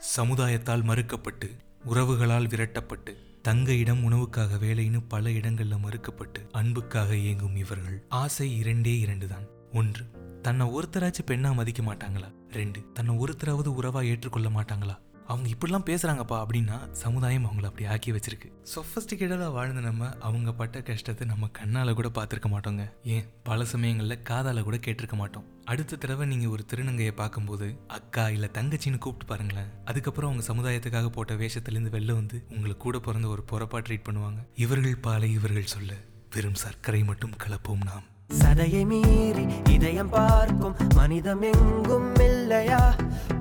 [0.00, 1.48] சமுதாயத்தால் மறுக்கப்பட்டு
[1.84, 9.26] உறவுகளால் விரட்டப்பட்டு தங்க இடம் உணவுக்காக வேலைன்னு பல இடங்கள்ல மறுக்கப்பட்டு அன்புக்காக இயங்கும் இவர்கள் ஆசை இரண்டே இரண்டு
[9.26, 10.04] தான் ஒன்று
[10.42, 12.28] தன்னை ஒருத்தராச்சும் பெண்ணா மதிக்க மாட்டாங்களா?
[12.52, 14.96] ரெண்டு தன்னை ஒருத்தராவது உறவா ஏற்றுக்கொள்ள மாட்டாங்களா?
[15.28, 18.52] அவங்க இப்படிலாம் பேசுகிறாங்கப்பா அப்படின்னா சமுதாயம் அவங்கள அப்படி ஆக்கி வச்சிருக்கு.
[18.74, 22.90] சொஃபஸ்டிகேட்டடாக வாழ்ந்த நம்ம அவங்க பட்ட கஷ்டத்தை நம்ம கண்ணால் கூட பார்த்துருக்க மாட்டோங்க.
[23.02, 23.28] ஏன்?
[23.42, 25.44] பல சமயங்களில் காதால் கூட கேட்டிருக்க மாட்டோம்.
[25.64, 29.70] அடுத்த தடவை நீங்கள் ஒரு திருநங்கையை பார்க்கும்போது அக்கா இல்லை தங்கச்சின்னு கூப்பிட்டு பாருங்களேன்.
[29.84, 34.46] அதுக்கப்புறம் அவங்க சமுதாயத்துக்காக போட்ட வேஷத்துலேருந்து வெளில வந்து உங்களுக்கு கூட பிறந்த ஒரு பொறப்பா ட்ரீட் பண்ணுவாங்க.
[34.54, 35.94] இவர்கள் பாலை இவர்கள் சொல்ல
[36.30, 38.16] வெறும் சர்க்கரை மட்டும் கலப்போம் நாம்.
[38.30, 42.80] சதையை மீறி இதயம் பார்க்கும் மனிதம் எங்கும் இல்லையா?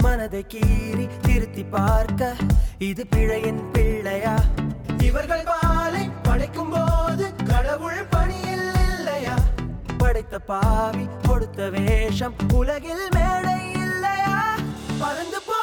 [0.03, 2.35] மனதை கீறி திருத்தி பார்க்க
[2.79, 4.35] இது பிழையின் பிள்ளையா?
[5.03, 9.35] இவர்கள் பாலை படைக்கும் போது கடவுள் பணியில் இல்லையா?
[9.97, 14.35] படைத்த பாவி கொடுத்த வேஷம் உலகில் மேடை இல்லையா?
[14.99, 15.59] பறந்து போ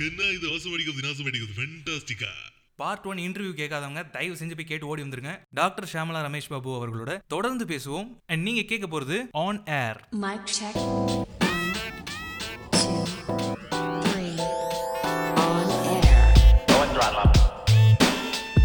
[0.00, 0.46] கண்ணா இது?
[0.52, 2.32] அவசமடிக்கிறது விநாசமடிக்கிறது ஃபென்டாஸ்டிக்கா
[2.80, 5.32] பார்ட் ஒன் இன்டர்வியூ கேட்காதவங்க தயவு செஞ்சு போய் கேட்டு ஓடி வந்துருங்க.
[5.50, 8.08] டாக்டர் ஷியாமலா ரமேஷ் பாபு அவர்களோட தொடர்ந்து பேசுவோம்.
[8.26, 10.76] அண்ட் நீங்க கேட்க போறது on air Mic check.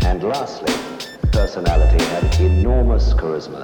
[0.09, 0.75] And lastly,
[1.37, 3.63] personality had enormous charisma.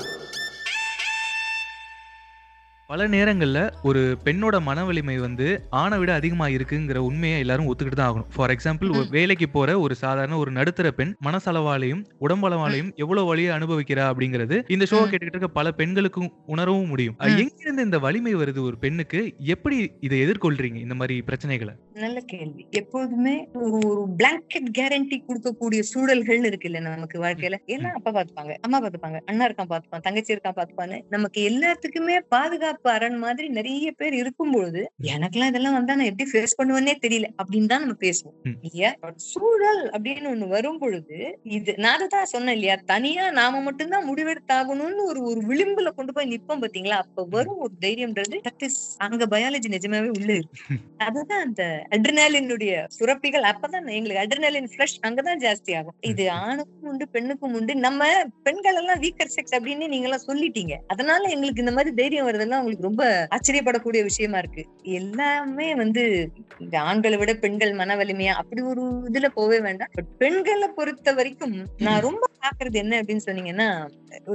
[2.91, 5.45] பல நேரங்களில் ஒரு பெண்ணோட மன வலிமை வந்து
[5.81, 8.25] ஆணை விட அதிகமாக இருக்குங்கிற உண்மையை எல்லாரும் ஒத்துக்கிட்டு தான் ஆகணும்.
[8.35, 14.05] ஃபார் எக்ஸாம்பிள் ஒரு வேலைக்கு போற ஒரு சாதாரண ஒரு நடுத்தர பெண் மனசளவாலையும் உடம்பளவாலையும் எவ்வளவு வலியை அனுபவிக்கிறா
[14.11, 17.15] அப்படிங்கிறது இந்த ஷோ கேட்டுக்கிட்டு இருக்க பல பெண்களுக்கும் உணரவும் முடியும்.
[17.43, 19.21] எங்கிருந்து இந்த வலிமை வருது ஒரு பெண்ணுக்கு?
[19.55, 19.77] எப்படி
[20.07, 21.75] இதை எதிர்கொள்றீங்க இந்த மாதிரி பிரச்சனைகளை?
[22.03, 22.65] நல்ல கேள்வி.
[22.81, 27.61] எப்போதுமே ஒரு ஒரு பிளாங்கெட் கேரண்டி கொடுக்கக்கூடிய சூழல்கள் இருக்குல்ல நமக்கு வாழ்க்கையில?
[27.75, 33.17] எல்லாம் அப்பா பாத்துப்பாங்க அம்மா பாத்துப்பாங்க அண்ணா இருக்கான் பாத்துப்பான் தங்கச்சி இருக்கான் பாத்துப்பான்னு நமக்கு எல்லாத்துக்குமே பாதுகாப்பு அரண்
[33.17, 37.81] மாதிரி நிறைய பேர் இருக்கும் பொழுது எனக்கெல்லாம் இதெல்லாம் வந்தா நான் எப்படி ஃபேஸ் பண்ணுவேன்னே தெரியல அப்படின்னு தான்
[37.81, 38.35] நம்ம பேசுவோம்.
[38.61, 38.91] இல்லையா?
[39.31, 41.17] சூழல் அப்படின்னு ஒண்ணு வரும் பொழுது
[41.51, 42.75] இது நான் தான் சொன்னேன் இல்லையா?
[42.85, 46.97] தனியா நாம மட்டும்தான் முடிவெடுத்தாகணும்னு ஒரு ஒரு விளிம்புல கொண்டு போய் நிப்போம் பாத்தீங்களா?
[47.03, 48.37] அப்ப வரும் ஒரு தைரியம்ன்றது
[48.97, 50.49] அங்க பயாலஜி நிஜமாவே உள்ள இருக்கு.
[51.07, 51.63] அதுதான் அந்த
[51.95, 53.45] அட்ரினாலினுடைய சுரப்பிகள்.
[53.51, 55.95] அப்பதான் எங்களுக்கு அட்ரினாலின் ஃபிளஷ் அங்கதான் ஜாஸ்தி ஆகும்.
[56.01, 57.75] இது ஆணுக்கும் உண்டு பெண்ணுக்கும் உண்டு.
[57.85, 57.99] நம்ம
[58.43, 60.75] பெண்கள் எல்லாம் வீக்கர் செக்ஸ் அப்படின்னு நீங்க எல்லாம் சொல்லிட்டீங்க.
[60.87, 63.05] அதனால எங்களுக்கு இந்த மாதிரி தைரியம் வருதெல்லாம் உங்களுக்கு ரொம்ப
[63.35, 64.63] ஆச்சரியப்படக்கூடிய விஷயமா இருக்கு.
[64.99, 66.03] எல்லாமே வந்து
[66.59, 69.91] இந்த ஆண்களை விட பெண்கள் மன வலிமையா அப்படி ஒரு இதுல போவே வேண்டாம்.
[69.93, 73.67] பட் பெண்களை பொறுத்த வரைக்கும் நான் ரொம்ப பாக்குறது என்ன அப்படின்னு சொன்னீங்கன்னா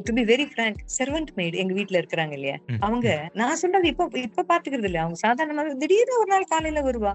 [0.05, 2.57] to be very frank servant maid எங்க வீட்ல இருக்கிறாங்க இல்லையா?
[2.81, 5.01] அவங்க நான் சொல்றது இப்ப இப்ப பாத்துக்கிறது இல்ல.
[5.01, 7.13] அவங்க சாதாரணமாக திடீர்னு ஒரு நாள் காலையில வருவா.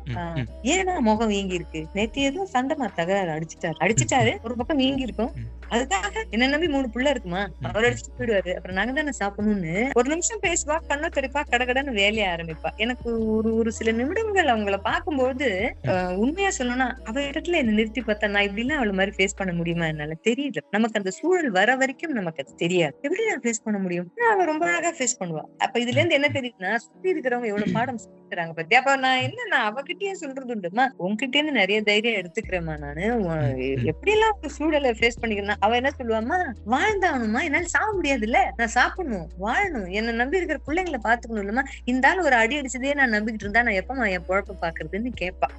[0.74, 3.78] ஏன்னா முகம் வீங்கி இருக்கு நேத்து ஏதோ சண்டை தகராறு அடிச்சிட்டாரு.
[3.86, 4.34] அடிச்சிட்டாரு.
[4.44, 5.34] ஒரு பக்கம் வீங்கி இருக்கும்
[5.72, 7.42] அதுக்காக என்ன நம்பி மூணு புள்ள இருக்குமா?
[7.68, 8.52] அவர் அடிச்சுட்டு போயிடுவாரு.
[8.56, 9.74] அப்புறம் நாங்க தானே சாப்பிடணும்னு.
[9.94, 12.70] ஒரு நிமிஷம் பேசுவா கண்ணை தெளிப்பா கடகடன்னு வேலைய ஆரம்பிப்பா.
[12.78, 15.48] எனக்கு ஒரு ஒரு சில நிமிடங்கள் அவங்கள பார்க்கும்போது
[15.92, 19.54] அஹ், உண்மையா சொல்லணும்னா அவ இடத்துல என்ன நிறுத்தி பார்த்தா நான் இப்படி எல்லாம் அவள மாதிரி ஃபேஸ் பண்ண
[19.54, 20.40] முடியுமா என்னால தெரியல.
[20.70, 22.96] நமக்கு அந்த சூழல் வர வரைக்கும் நமக்கு அது தெரியாது.
[23.04, 24.10] எப்படி நான் ஃபேஸ் பண்ண முடியும்?
[24.32, 25.46] அவ ரொம்ப அழகா ஃபேஸ் பண்ணுவா.
[25.60, 29.48] அப்ப இதுல இருந்து என்ன தெரியுதுன்னா சுத்தி இருக்கிறவங்க எவ்வளவு பாடம் சொல்லி தராங்க பத்தி அப்ப நான் என்ன
[29.50, 30.84] நான் அவகிட்டயே சொல்றது உண்டுமா?
[31.06, 33.04] உன்கிட்ட இருந்து நிறைய தைரியம் எடுத்துக்கிறேம்மா நானு.
[33.92, 36.38] எப்படி எல்லாம் ஒரு சூழலை ஃபேஸ் பண்ணிக்கிறேன் அவ என்ன சொல்லுவாமா
[36.74, 39.88] வாழ்ந்தாகணுமா என்னால சாக முடியாது இல்ல நான் சாப்பிடணும் வாழணும்.
[39.98, 43.80] என்ன நம்பி இருக்கிற பிள்ளைங்களை பாத்துக்கணும் இல்லமா இந்த ஆள் ஒரு அடி அடிச்சதே நான் நம்பிக்கிட்டு இருந்தா நான்
[43.82, 45.50] எப்பமா என் பொழப்ப பாக்குறதுன்னு கேட்பா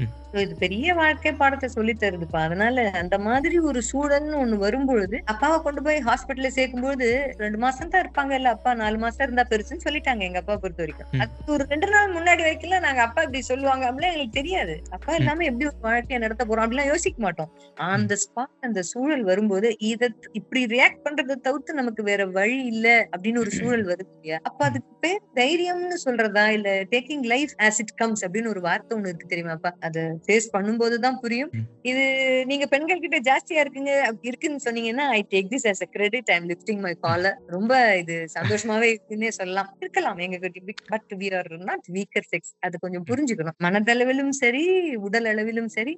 [0.43, 2.41] இது பெரிய வாழ்க்கை பாடத்தை சொல்லி தருதுப்பா.
[2.49, 7.07] அதனால அந்த மாதிரி ஒரு சூழல்னு ஒண்ணு வரும்பொழுது அப்பாவை கொண்டு போய் ஹாஸ்பிட்டல்ல சேர்க்கும்போது
[7.43, 8.33] ரெண்டு மாசம் தான் இருப்பாங்க.
[8.41, 11.11] இல்ல அப்பா நாலு மாசம் இருந்தா பெருசுன்னு சொல்லிட்டாங்க எங்க அப்பா பொறுத்த வரைக்கும்.
[11.23, 14.77] அது ஒரு ரெண்டு நாள் முன்னாடி வைக்கல நாங்க அப்பா இப்படி சொல்லுவாங்க அப்படிலாம் எங்களுக்கு தெரியாது.
[14.97, 17.51] அப்பா இல்லாம எப்படி ஒரு வாழ்க்கையை நடத்த போறோம் அப்படிலாம் யோசிக்க மாட்டோம்.
[17.93, 20.05] அந்த ஸ்பாட் அந்த சூழல் வரும்போது இத
[20.39, 24.39] இப்படி ரியாக்ட் பண்றதை தவிர்த்து நமக்கு வேற வழி இல்ல அப்படின்னு ஒரு சூழல் வருது இல்லையா?
[24.49, 26.45] அப்ப அதுக்கு பேர் தைரியம்னு சொல்றதா?
[26.57, 31.19] இல்ல taking life as it comes அப்படின்னு ஒரு வார்த்தை ஒண்ணு இருக்கு தெரியுமாப்பா அதை ஃபேஸ் பண்ணும்போதுதான்
[31.25, 31.53] புரியும்.
[31.91, 32.05] இது
[32.51, 33.93] நீங்க பெண்கள் கிட்ட ஜாஸ்தியா இருக்குங்க
[34.29, 36.25] இருக்குன்னு சொன்னீங்கன்னா I take this as a credit.
[36.35, 37.73] I am lifting my collar ரொம்ப
[38.03, 39.71] இது சந்தோஷமாவே இருக்குன்னே சொல்லலாம்.
[39.83, 40.59] இருக்கலாம் எங்க கிட்ட
[40.93, 43.59] but we are not weaker sex அது கொஞ்சம் புரிஞ்சுக்கணும்.
[43.67, 44.65] மனதளவிலும் சரி
[45.07, 45.95] உடல் அளவிலும் சரி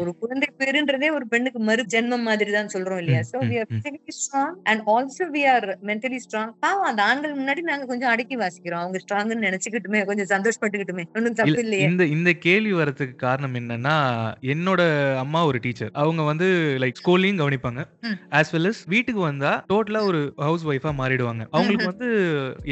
[0.00, 4.12] ஒரு குழந்தை பேருன்றதே ஒரு பெண்ணுக்கு மறு ஜென்மம் மாதிரி தான் சொல்றோம் இல்லையா so we are physically
[4.18, 8.82] strong and also we are mentally strong பாவம் அந்த ஆண்கள் முன்னாடி நாங்க கொஞ்சம் அடக்கி வாசிக்கிறோம்.
[8.82, 11.04] அவங்க ஸ்ட்ராங்னு நினைச்சுக்கிட்டுமே கொஞ்சம் சந்தோஷப்பட்டுக்கிட்டுமே.
[11.14, 11.84] ஒண்ணும் தப்பு இல்ல, இல்லையே.
[11.84, 13.96] இந்த இந்த கேள்வி வரதுக்கு காரணம் என்னன்னா
[14.46, 14.80] என்னோட
[15.16, 16.46] அம்மா ஒரு டீச்சர் அவங்க வந்து
[16.80, 17.80] லைக் ஸ்கூல்லையும் கவனிப்பாங்க.
[18.30, 22.08] ஆஸ் வெல் அஸ் வீட்டுக்கு வந்தா டோட்டலா ஒரு ஹவுஸ் ஒய்ஃபா மாறிடுவாங்க அவங்களுக்கு வந்து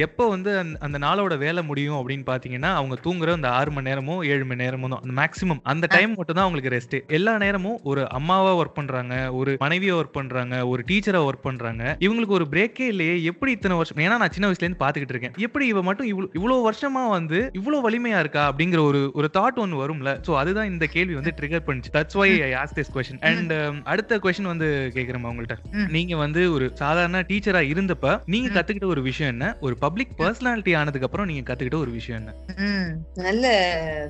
[0.01, 0.51] எப்போ வந்து
[0.81, 4.89] அந்த- நாளோட வேலை முடியும் அப்படின்னு பாத்தீங்கன்னா அவங்க தூங்குற அந்த ஆறு மணி நேரமோ ஏழு மணி நேரமோ
[4.89, 5.05] தான்.
[5.17, 9.95] மேக்ஸிமம் அந்த டைம் மட்டும் தான் அவங்களுக்கு ரெஸ்ட் எல்லா நேரமும் ஒரு அம்மாவா ஒர்க் பண்றாங்க ஒரு மனைவியா
[9.95, 10.42] ஒர்க் பண்றாங்க.
[10.73, 14.03] ஒரு டீச்சரா ஒர்க் பண்றாங்க இவங்களுக்கு ஒரு பிரேக்கே இல்லையே எப்படி இத்தனை வருஷம்?
[14.07, 15.37] ஏன்னா நான் சின்ன வயசுல இருந்து பாத்துக்கிட்டு இருக்கேன்.
[15.47, 19.81] எப்படி இவ மட்டும் இவ்வளவு இவ்வளவு வருஷமா வந்து இவ்வளவு வலிமையா இருக்கா அப்படிங்கிற ஒரு ஒரு தாட் ஒன்னு
[19.83, 20.13] வரும்ல.
[20.27, 21.93] சோ அதுதான் இந்த கேள்வி வந்து ட்ரிகர் பண்ணுச்சு.
[21.99, 23.53] That's why I ask this question and
[23.93, 25.57] அடுத்த கொஸ்டின் வந்து கேக்குறேன் உங்கள்ட்ட.
[25.97, 29.47] நீங்க வந்து ஒரு சாதாரண டீச்சரா இருந்தப்ப நீங்க கத்துக்கிட்ட ஒரு விஷயம் என்ன?
[29.61, 32.33] ஒரு பப்ளிக் பர்சனாலிட்டி ஆனதுக்கு அப்புறம் நீங்க கத்துக்கிட்ட ஒரு விஷயம் என்ன?
[33.27, 33.47] நல்ல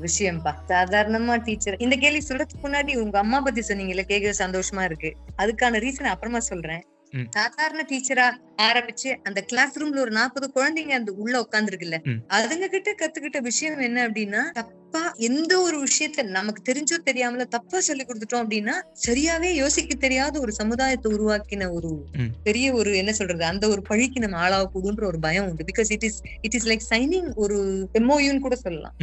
[0.06, 0.52] விஷயம்ப்பா.
[0.72, 5.10] சாதாரணமா டீச்சர் இந்த கேள்வி சொல்றதுக்கு முன்னாடி உங்க அம்மா பத்தி சொன்னீங்கல்ல கேட்க சந்தோஷமா இருக்கு.
[5.42, 6.82] அதுக்கான ரீசன் அப்புறமா சொல்றேன்.
[7.36, 8.26] சாதாரண டீச்சரா
[8.66, 11.96] ஆரம்பிச்சு அந்த கிளாஸ் ரூம்ல ஒரு நாற்பது குழந்தைங்க அந்த உள்ள உட்காந்துருக்குல்ல.
[12.36, 18.04] அதுங்க கிட்ட கத்துக்கிட்ட விஷயம் என்ன அப்படின்னா தப்பா எந்த ஒரு விஷயத்த நமக்கு தெரிஞ்சோ தெரியாமல தப்பா சொல்லி
[18.04, 21.92] கொடுத்துட்டோம் அப்படின்னா சரியாவே யோசிக்க தெரியாத ஒரு சமுதாயத்தை உருவாக்கின ஒரு.
[22.48, 26.08] பெரிய ஒரு என்ன சொல்றது அந்த ஒரு பழிக்கு நம்ம ஆளாக கூடுன்ற ஒரு பயம் உண்டு because it
[26.10, 27.58] is it is like signing ஒரு
[28.00, 28.96] எம்ஓயூன்னு கூட சொல்லலாம்.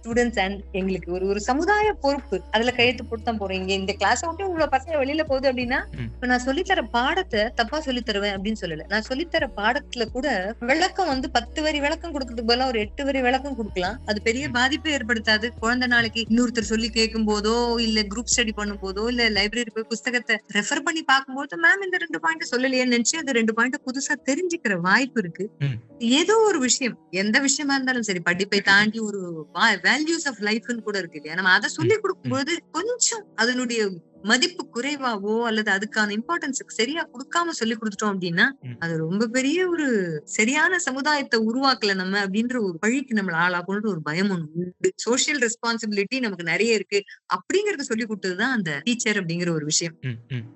[0.00, 2.36] ஸ்டூடெண்ட்ஸ் அண்ட் எங்களுக்கு ஒரு ஒரு சமுதாய பொறுப்பு.
[2.54, 3.58] அதுல கையெழுத்து போட்டு தான் போறோம்.
[3.60, 8.08] இங்க இந்த கிளாஸ் விட்டு இவ்வளவு பசங்க வெளியில போகுது அப்படின்னா இப்ப நான் சொல்லித்தர பாடத்தை தப்பா சொல்லித்
[8.08, 8.86] தருவேன் அப்படின்னு சொல்லல.
[8.92, 10.26] நான் சொல்லித்தர பாடத்துல கூட
[10.70, 13.98] விளக்கம் வந்து பத்து வரி விளக்கம் கொடுக்கறதுக்கு பதிலா ஒரு எட்டு வரி விளக்கம் கொடுக்கலாம்.
[14.10, 15.46] அது பெரிய பாதிப்பை ஏற்படுத்தாது.
[15.64, 17.54] குழந்தை நாளைக்கு இன்னொருத்தர் சொல்லி கேட்கும் போதோ
[17.86, 22.20] இல்ல குரூப் ஸ்டடி பண்ணும் போதோ இல்ல லைப்ரரி போய் புஸ்தகத்தை ரெஃபர் பண்ணி பார்க்கும்போது மேம் இந்த ரெண்டு
[22.24, 25.44] பாயிண்ட் சொல்லலையேன்னு நினைச்சு அது ரெண்டு பாயிண்ட் புதுசா தெரிஞ்சுக்கிற வாய்ப்பு இருக்கு.
[26.18, 29.18] ஏதோ ஒரு விஷயம் எந்த விஷயமா இருந்தாலும் சரி படிப்பை தாண்டி ஒரு
[29.90, 31.34] வேல்யூஸ் ஆஃப் லைஃப்னு கூட இருக்கு இல்லையா?
[31.34, 33.80] நம்ம அதை சொல்லி கொடுக்கும்போது கொஞ்சம் அதனுடைய
[34.24, 38.46] மதிப்பு குறைவாவோ அல்லது அதுக்கான இம்பார்ட்டன்ஸ் சரியா கொடுக்காம சொல்லி கொடுத்துட்டோம் அப்படின்னா
[38.78, 39.86] அது ரொம்ப பெரிய ஒரு
[40.24, 44.90] சரியான சமுதாயத்தை உருவாக்கல நம்ம அப்படின்ற ஒரு பழிக்கு நம்மள ஆளாக்கணுன்ற ஒரு பயம் ஒண்ணு உண்டு.
[45.06, 47.00] சோசியல் ரெஸ்பான்சிபிலிட்டி நமக்கு நிறைய இருக்கு.
[47.36, 49.96] அப்படிங்கறத சொல்லி கொடுத்ததுதான் அந்த டீச்சர் அப்படிங்கிற ஒரு விஷயம்.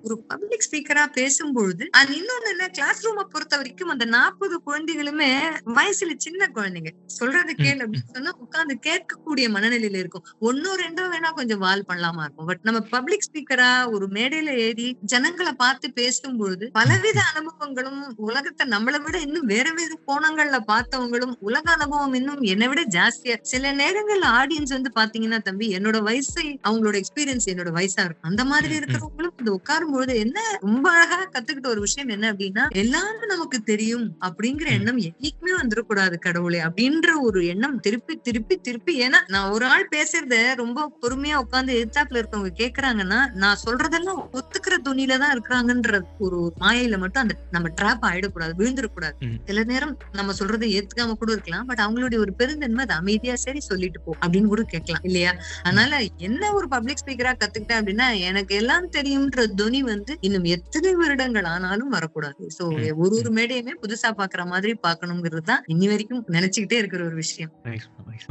[0.02, 5.30] ஒரு பப்ளிக் ஸ்பீக்கரா பேசும்பொழுது அது இன்னொன்னு என்ன கிளாஸ் ரூமை பொறுத்த வரைக்கும் அந்த நாற்பது குழந்தைகளுமே
[5.78, 6.92] வயசுல சின்ன குழந்தைங்க.
[7.18, 10.24] சொல்றத கேளு அப்படின்னு சொன்னா உட்கார்ந்து கேட்கக்கூடிய மனநிலையில இருக்கும்.
[10.48, 12.46] ஒன்னோ ரெண்டோ வேணா கொஞ்சம் வால் பண்ணலாமா இருக்கும்.
[12.46, 13.52] பட் நம்ம பப்ளிக் ஸ்பீக்கரா
[13.90, 20.58] ஒரு மேடையில ஏறி ஜனங்களை பார்த்து பேசும்பொழுது பலவித அனுபவங்களும் உலகத்தை நம்மளை விட இன்னும் வேற வேற கோணங்கள்ல
[20.66, 26.58] பார்த்தவங்களும் உலக அனுபவம் இன்னும் என்னை விட ஜாஸ்தியா சில நேரங்கள்ல ஆடியன்ஸ் வந்து பாத்தீங்கன்னா தம்பி என்னோட வயசை
[26.68, 28.30] அவங்களோட எக்ஸ்பீரியன்ஸ் என்னோட வயசா இருக்கும்.
[28.30, 33.26] அந்த மாதிரி இருக்கிறவங்களும் இந்த உட்காரும் பொழுது என்ன ரொம்ப அழகா கத்துக்கிட்ட ஒரு விஷயம் என்ன அப்படின்னா எல்லாரும்
[33.26, 39.02] நமக்கு தெரியும் அப்படிங்கிற எண்ணம் என்னைக்குமே வந்துடக்கூடாது கடவுளே அப்படின்ற ஒரு எண்ணம் திருப்பி திருப்பி திருப்பி.
[39.02, 45.18] ஏன்னா நான் ஒரு ஆள் பேசுறத ரொம்ப பொறுமையா உட்கார்ந்து எதிர்த்தாப்புல இருக்கவங்க கேக்குறாங்கன்னா நான் சொல்றதெல்லாம் ஒத்துக்கிற துணியில
[45.22, 45.94] தான் இருக்கிறாங்கன்ற
[46.26, 49.16] ஒரு மாயையில மட்டும் அந்த நம்ம ட்ராப் ஆயிடக்கூடாது விழுந்துடக்கூடாது.
[49.48, 51.66] சில நேரம் நம்ம சொல்றதை ஏத்துக்காம கூட இருக்கலாம்.
[51.70, 55.32] பட் அவங்களுடைய ஒரு பெருந்தன்மை அது அமைதியா சரி சொல்லிட்டு போ அப்படின்னு கூட கேட்கலாம் இல்லையா?
[55.66, 55.92] அதனால
[56.28, 61.92] என்ன ஒரு பப்ளிக் ஸ்பீக்கரா கத்துக்கிட்டேன் அப்படின்னா எனக்கு எல்லாம் தெரியும்ன்ற துணி வந்து இன்னும் எத்தனை வருடங்கள் ஆனாலும்
[61.96, 62.42] வரக்கூடாது.
[62.58, 62.64] சோ
[63.04, 67.52] ஒரு ஒரு மேடையுமே புதுசா பாக்குற மாதிரி பாக்கணுங்கிறது தான் இன்னி வரைக்கும் நினைச்சுக்கிட்டே இருக்கிற ஒரு விஷயம்.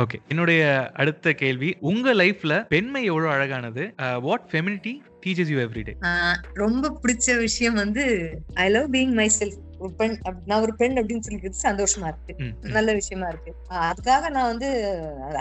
[0.04, 0.62] ஓகே என்னுடைய
[1.02, 3.84] அடுத்த கேள்வி உங்க லைஃப்ல பெண்மை எவ்வளவு அழகானது?
[4.28, 4.94] What femininity
[5.24, 5.96] teaches you every day
[6.64, 8.06] ரொம்ப பிடிச்ச விஷயம் வந்து
[8.54, 10.14] I love being myself ஒரு பெண்
[10.46, 12.34] நான் ஒரு பெண் அப்படின்னு சொல்லிக்கிறது சந்தோஷமா இருக்கு.
[12.76, 13.52] நல்ல விஷயமா இருக்கு.
[13.88, 14.70] அதுக்காக நான் வந்து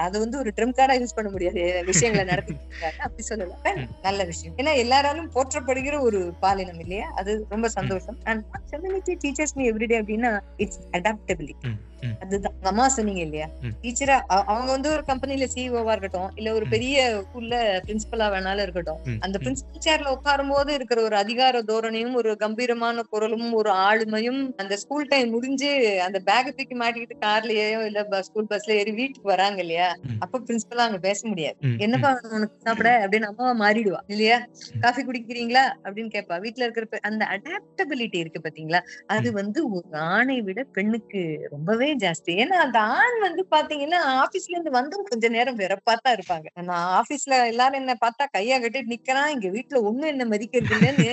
[0.04, 1.82] அது வந்து ஒரு ட்ரம் கார்டா யூஸ் பண்ண முடியாது.
[1.86, 3.86] விஷயங்களை நடத்திக்கிறதுக்காக அப்படி சொல்லல.
[4.02, 4.56] நல்ல விஷயம்.
[4.56, 7.08] ஏன்னா எல்லாராலும் போற்றப்படுகிற ஒரு பாலினம் இல்லையா?
[7.22, 8.18] அது ரொம்ப சந்தோஷம்.
[8.24, 11.70] And femininity teaches me every day அப்படின்னா இட்ஸ் அடாப்டபிலிட்டி
[12.22, 12.56] அதுதான்.
[12.64, 13.46] அம்மா சொன்னீங்க இல்லையா?
[13.82, 14.16] டீச்சரா
[14.50, 19.84] அவங்க வந்து ஒரு கம்பெனில சிஇஓவா இருக்கட்டும் இல்ல ஒரு பெரிய ஸ்கூல்ல பிரின்சிபலா வேணாலும் இருக்கட்டும் அந்த பிரின்சிபல்
[19.86, 22.80] சேர்ல உட்காரும் போது இருக்கிற ஒரு அதிகார தோரணையும் ஒரு கம்பீரமான
[23.10, 25.70] குரலும் ஒரு ஆளுமையும் அந்த ஸ்கூல் டைம் முடிஞ்சு
[26.06, 29.88] அந்த பேக் தூக்கி மாட்டிக்கிட்டு கார்லயோ இல்ல ஸ்கூல் பஸ்ல ஏறி வீட்டுக்கு வராங்க இல்லையா?
[30.20, 31.56] அப்ப பிரின்சிபலா அங்க பேச முடியாது.
[31.78, 32.90] என்னப்பா உனக்கு சாப்பிட?
[33.02, 34.00] அப்படின்னு அம்மாவா மாறிடுவா.
[34.06, 34.38] இல்லையா?
[34.80, 35.64] காஃபி குடிக்கிறீங்களா?
[35.84, 36.36] அப்படின்னு கேட்பா.
[36.44, 38.80] வீட்டுல இருக்கிற அந்த அடாப்டபிலிட்டி இருக்கு பாத்தீங்களா?
[39.08, 42.32] அது வந்து ஒரு ஆணை விட பெண்ணுக்கு ரொம்பவே ஜாஸ்தி?
[42.36, 46.48] ஏன்னா அந்த ஆண் வந்து பாத்தீங்கன்னா ஆபீஸ்ல இருந்து வந்து கொஞ்ச நேரம் வெறப்பா தான் இருப்பாங்க.
[46.62, 49.28] நான் ஆபீஸ்ல எல்லாரும் என்ன பார்த்தா கையா கட்டிட்டு நிக்கிறான்.
[49.28, 51.08] இங்க வீட்டுல ஒண்ணும் என்ன மதிக்கிறது இல்லைன்னு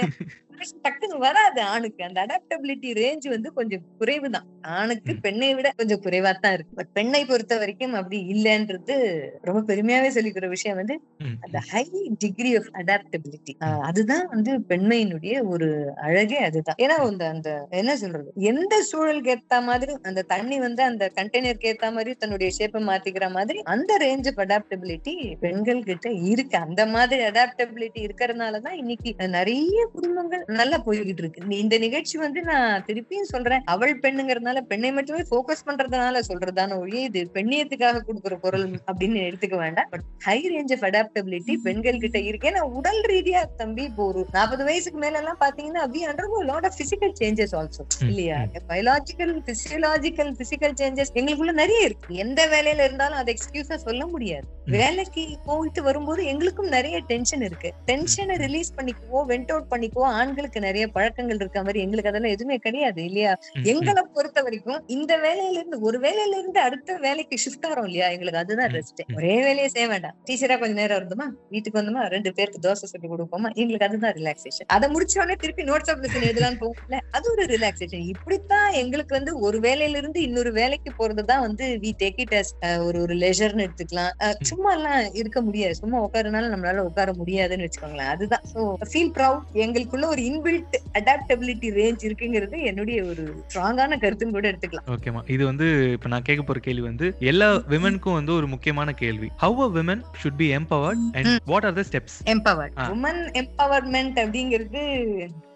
[0.83, 2.03] டக்குன்னு வராது ஆணுக்கு.
[2.03, 4.47] அந்த அடாப்டபிலிட்டி ரேஞ்ச் வந்து கொஞ்சம் குறைவுதான்.
[4.75, 6.75] ஆணுக்கு பெண்ணை விட கொஞ்சம் குறைவா தான் இருக்கு.
[6.75, 8.95] பட் பெண்ணை பொறுத்த வரைக்கும் அப்படி இல்லைன்றது
[9.41, 10.95] ரொம்ப பெருமையாவே சொல்லிக்கிற விஷயம் வந்து
[11.41, 11.83] அந்த ஹை
[12.19, 13.53] டிகிரி ஆஃப் அடாப்டபிலிட்டி
[13.89, 15.69] அதுதான் வந்து பெண்மையினுடைய ஒரு
[16.01, 16.79] அழகே அதுதான்.
[16.81, 18.29] ஏன்னா அந்த அந்த என்ன சொல்றது?
[18.51, 23.59] எந்த சூழலுக்கு ஏத்த மாதிரி அந்த தண்ணி வந்து அந்த கண்டெய்னருக்கு ஏத்த மாதிரி தன்னுடைய ஷேப்பை மாத்திக்கிற மாதிரி
[23.73, 26.57] அந்த ரேஞ்ச் ஆஃப் அடாப்டபிலிட்டி பெண்கள் கிட்ட இருக்கு.
[26.57, 33.21] அந்த மாதிரி அடாப்டபிலிட்டி இருக்கிறதுனாலதான் இன்னைக்கு நிறைய குடும்பங்கள் நல்லா போய்கிட்டு இருக்கு இந்த- நிகழ்ச்சி வந்து நான் திருப்பியும்
[33.21, 33.61] சொல்றேன்.
[33.63, 39.87] அவள் பெண்ணுங்கிறதுனால பெண்ணை மட்டுமே ஃபோக்கஸ் பண்றதுனால சொல்றதான ஒழிய இது பெண்ணியத்துக்காக கொடுக்குற பொருள் அப்படின்னு எடுத்துக்க வேண்டாம்.
[39.89, 42.49] But high range of adaptability பெண்கள் கிட்ட இருக்கு.
[42.49, 46.73] ஏன்னா உடல் ரீதியா தம்பி இப்போ ஒரு நாற்பது வயசுக்கு மேல எல்லாம் பாத்தீங்கன்னா we under lot of
[46.77, 48.37] physical changes also இல்லையா?
[48.69, 52.15] பயாலஜிக்கல் பிசியலாஜிக்கல் பிசிக்கல் சேஞ்சஸ் எங்களுக்குள்ள நிறைய இருக்கு.
[52.15, 54.47] எந்த வேலையில இருந்தாலும் அதை எக்ஸ்கியூஸா சொல்ல முடியாது.
[54.65, 57.73] வேலைக்கு போயிட்டு வரும்போது எங்களுக்கும் நிறைய டென்ஷன் இருக்கு.
[57.87, 63.01] டென்ஷனை ரிலீஸ் பண்ணிக்குவோ வெண்ட் அவுட் பண்ணிக்குவோ ஆண்களுக்கு நிறைய பழக்கங்கள் இருக்க மாதிரி எங்களுக்கு அதெல்லாம் எதுவுமே கிடையாது
[63.03, 63.31] இல்லையா?
[63.71, 68.07] எங்களை பொறுத்த வரைக்கும் இந்த வேலையில இருந்து ஒரு வேலையில இருந்து அடுத்த வேலைக்கு ஷிஃப்ட் ஆகிறோம் இல்லையா?
[68.15, 70.15] எங்களுக்கு அதுதான் ரெஸ்ட் ஒரே வேலையை செய்ய வேண்டாம்.
[70.27, 71.27] டீச்சரா கொஞ்ச நேரம் இருந்தோமா?
[71.49, 72.03] வீட்டுக்கு வந்தோமா?
[72.15, 73.49] ரெண்டு பேருக்கு தோசை சுட்டு கொடுப்போமா?
[73.61, 78.05] எங்களுக்கு அதுதான் ரிலாக்ஸேஷன் அதை முடிச்ச உடனே திருப்பி நோட்ஸ் ஆஃப் லெசன் எழுதலாம்னு போகல அது ஒரு ரிலாக்ஸேஷன்
[78.13, 82.53] இப்படித்தான் எங்களுக்கு வந்து ஒரு வேலையில இருந்து இன்னொரு வேலைக்கு போறதுதான் வந்து வி டேக் இட் அஸ்
[82.87, 84.13] ஒரு ஒரு லெஜர்னு எடுத்துக்கலாம்.
[84.51, 85.75] சும்மா எல்லாம் இருக்க முடியாது.
[85.75, 88.13] சும்மா உட்காருனால நம்மளால உட்கார முடியாதுன்னு வச்சுக்கோங்களேன்.
[88.15, 88.45] அதுதான்.
[88.91, 94.87] ஃபீல் ப்ரௌட் எங்களுக்குள்ள ஒரு இன்பில்ட் அடாப்டபிலிட்டி ரேஞ்ச் இருக்குங்கிறது என்னுடைய ஒரு ஸ்ட்ராங்கான கருத்துன்னு கூட எடுத்துக்கலாம்.
[94.95, 99.29] ஓகேமா இது வந்து இப்ப நான் கேட்க போற கேள்வி வந்து எல்லா விமனுக்கும் வந்து ஒரு முக்கியமான கேள்வி.
[99.43, 104.81] How a women should be empowered and what are the steps empowered women empowerment அப்படிங்கிறது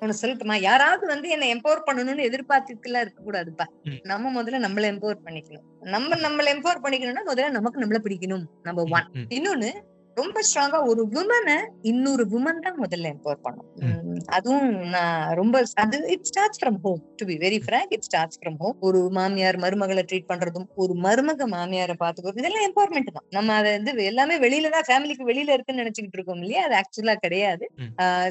[0.02, 0.56] ஒண்ணு சொல்லட்டுமா?
[0.62, 3.66] யாராவது வந்து என்ன எம்பவர் பண்ணணும்னு எதிர்பார்த்துட்டு எல்லாம் இருக்க கூடாதுப்பா
[4.12, 5.66] நம்ம முதல்ல நம்மள எம்பவர் பண்ணிக்கணும்.
[5.96, 9.08] நம்ம நம்மள எம்பவர் பண்ணிக்கணும்னா முதல்ல நமக்கு நம்மள பிடிக்கணும் நம்பர் ஒன்
[9.38, 9.70] இன்னொன்னு
[10.18, 11.58] ரொம்ப ஸ்ட்ராங்கா ஒரு உமனை
[11.92, 13.70] இன்னொரு உமன் தான் முதல்ல எம்பவர் பண்ணும்
[14.36, 18.58] அதுவும் நான் ரொம்ப அது it starts from home to be very frank it starts from
[18.62, 23.26] home ஒரு மாமியார் மருமகளை ட்ரீட் பண்றதும் ஒரு மருமக மாமியாரை பாத்துக்கிறது இதெல்லாம் எம்பவர்மெண்ட் தான்.
[23.38, 26.64] நம்ம அதை வந்து எல்லாமே வெளியில தான் ஃபேமிலிக்கு வெளியில இருக்குன்னு நினைச்சுக்கிட்டு இருக்கோம் இல்லையா?
[26.68, 27.66] அது ஆக்சுவலா கிடையாது.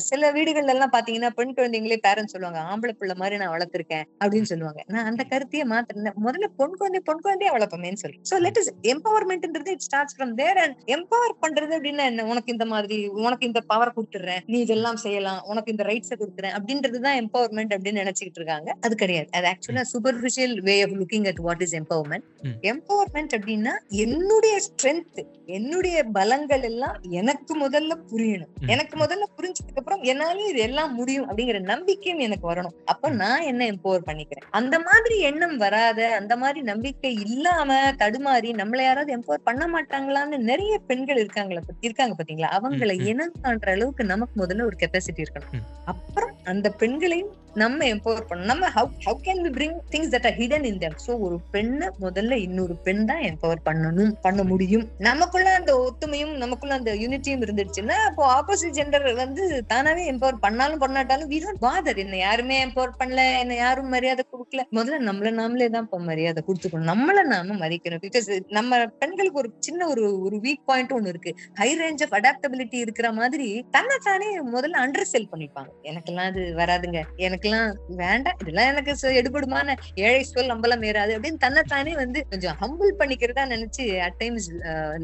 [0.08, 4.80] சில வீடுகள்ல எல்லாம் பாத்தீங்கன்னா பெண் குழந்தைங்களே பேரண்ட்ஸ் சொல்லுவாங்க ஆம்பளை பிள்ளை மாதிரி நான் வளர்த்திருக்கேன் அப்படின்னு சொல்லுவாங்க.
[4.94, 9.72] நான் அந்த கருத்தையே மாத்திருந்தேன் முதல்ல பொன் குழந்தை பொன் குழந்தைய வளர்ப்போமேன்னு சொல்லி so let is எம்பவர்மெண்ட்ன்றது
[9.76, 13.92] it starts from there and empower பண்றது அப்படின்னா என்ன உனக்கு இந்த மாதிரி உனக்கு இந்த பவர்
[13.96, 15.40] கொடுத்துறேன் நீ இதெல்லாம் செய்யலாம்.
[15.44, 16.54] உனக்கு இந்த ரைட்ஸை கொடுக்குறேன்.
[16.58, 18.74] அப்படின்றதுதான் எம்பவர்மெண்ட் அப்படின்னு நினைச்சுக்கிட்டு இருக்காங்க.
[18.80, 19.28] அது கிடையாது.
[19.32, 22.26] அது ஆக்சுவலா superficial way of looking at what is empowerment
[22.62, 28.52] empowerment அப்படின்னா என்னுடைய ஸ்ட்ரென்த் என்னுடைய பலங்கள் எல்லாம் எனக்கு முதல்ல புரியணும்.
[28.66, 32.76] எனக்கு முதல்ல புரிஞ்சதுக்கு அப்புறம் என்னால இது எல்லாம் முடியும் அப்படிங்கிற நம்பிக்கையும் எனக்கு வரணும்.
[32.84, 34.46] அப்ப நான் என்ன எம்பவர் பண்ணிக்கிறேன்?
[34.50, 40.78] அந்த மாதிரி எண்ணம் வராத அந்த மாதிரி நம்பிக்கை இல்லாம தடுமாறி நம்மள யாராவது எம்பவர் பண்ண மாட்டாங்களான்னு நிறைய
[40.86, 42.50] பெண்கள் இருக்காங்களா இருக்காங்க பாத்தீங்களா?
[42.58, 45.62] அவங்களை இனம் காண்ற அளவுக்கு நமக்கு முதல்ல ஒரு கெப்பாசிட்டி இருக்கணும்.
[45.84, 48.50] அப்புறம் அந்த பெண்களையும் நம்ம எம்பவர் பண்ணணும்.
[48.52, 50.94] நம்ம how how can we bring things that are hidden in them?
[51.06, 54.84] So ஒரு பெண்ணை முதல்ல இன்னொரு பெண் தான் எம்பவர் பண்ணணும் பண்ண முடியும்.
[55.08, 59.42] நமக்குள்ள அந்த ஒத்துமையும் நமக்குள்ள அந்த யூனிட்டியும் இருந்துருச்சுன்னா அப்போ ஆப்போசிட் ஜெண்டர் வந்து
[59.72, 64.64] தானாவே எம்பவர் பண்ணாலும் பண்ணாட்டாலும் வி டோன்ட் பாதர் என்ன யாருமே எம்பவர் பண்ணல என்ன யாரும் மரியாதை கொடுக்கல.
[64.78, 66.90] முதல்ல நம்மள நாமளே தான் இப்போ மரியாதை கொடுத்துக்கணும்.
[66.92, 68.02] நம்மள நாம மதிக்கணும்.
[68.06, 71.34] பிகாஸ் நம்ம பெண்களுக்கு ஒரு சின்ன ஒரு ஒரு வீக் பாயிண்ட் ஒண்ணு இருக்கு.
[71.60, 75.70] ஹை ரேஞ்ச் ஆஃப் அடாப்டபிலிட்டி இருக்கிற மாதிரி தன்னை தானே முதல்ல அண்டர் செல் பண்ணிப்பாங்க.
[75.90, 77.00] எனக்கெல்லாம் அது வராதுங்க.
[77.28, 79.74] எனக்கு எனக்கெல்லாம் வேண்டாம் இதெல்லாம் எனக்கு எடுபடுமான
[80.06, 84.48] ஏழை சொல் நம்பலாம் ஏறாது அப்படின்னு தன்னைத்தானே வந்து கொஞ்சம் ஹம்பிள் பண்ணிக்கிறதா நினைச்சு at times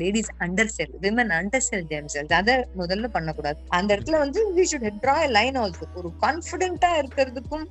[0.02, 0.30] ladies
[0.76, 1.32] undersell women
[1.68, 2.32] undersell themselves.
[2.40, 3.58] அதை முதல்ல பண்ணக்கூடாது.
[3.78, 7.66] அந்த இடத்துல வந்து we should draw line also ஒரு கான்பிடென்ட்டா இருக்கிறதுக்கும்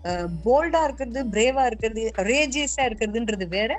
[0.46, 3.72] போல்டா இருக்கிறது பிரேவா இருக்கிறது ரேஜியஸா இருக்கிறதுன்றது வேற.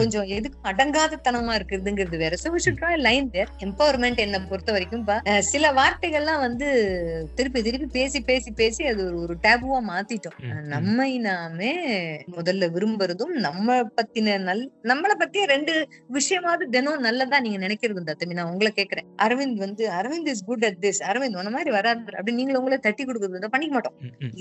[0.00, 2.34] கொஞ்சம் எதுக்கும் அடங்காதத்தனமா இருக்கிறதுங்கிறது வேற.
[2.44, 5.04] So we should draw line there empowerment என்ன பொறுத்த வரைக்கும்
[5.52, 6.68] சில வார்த்தைகள்லாம் வந்து
[7.38, 10.35] திருப்பி திருப்பி பேசி பேசி பேசி அது ஒரு டேபுவா மாத்திட்டோம்.
[10.40, 11.70] நம்மை நாமே
[12.36, 15.74] முதல்ல விரும்புறதும் நம்ம பத்தின நல் நம்மளை பத்திய ரெண்டு
[16.12, 19.08] விஷயமாவது தினம் நல்லதா நீங்க நினைக்கிறது தம்பி நான் உங்களை கேக்குறேன்.
[19.22, 23.04] அரவிந்த் வந்து Aravind is good at this Aravind உன மாதிரி வராது அப்படின்னு நீங்க உங்களை தட்டி
[23.04, 23.96] கொடுக்கறது பண்ணிக்க மாட்டோம்.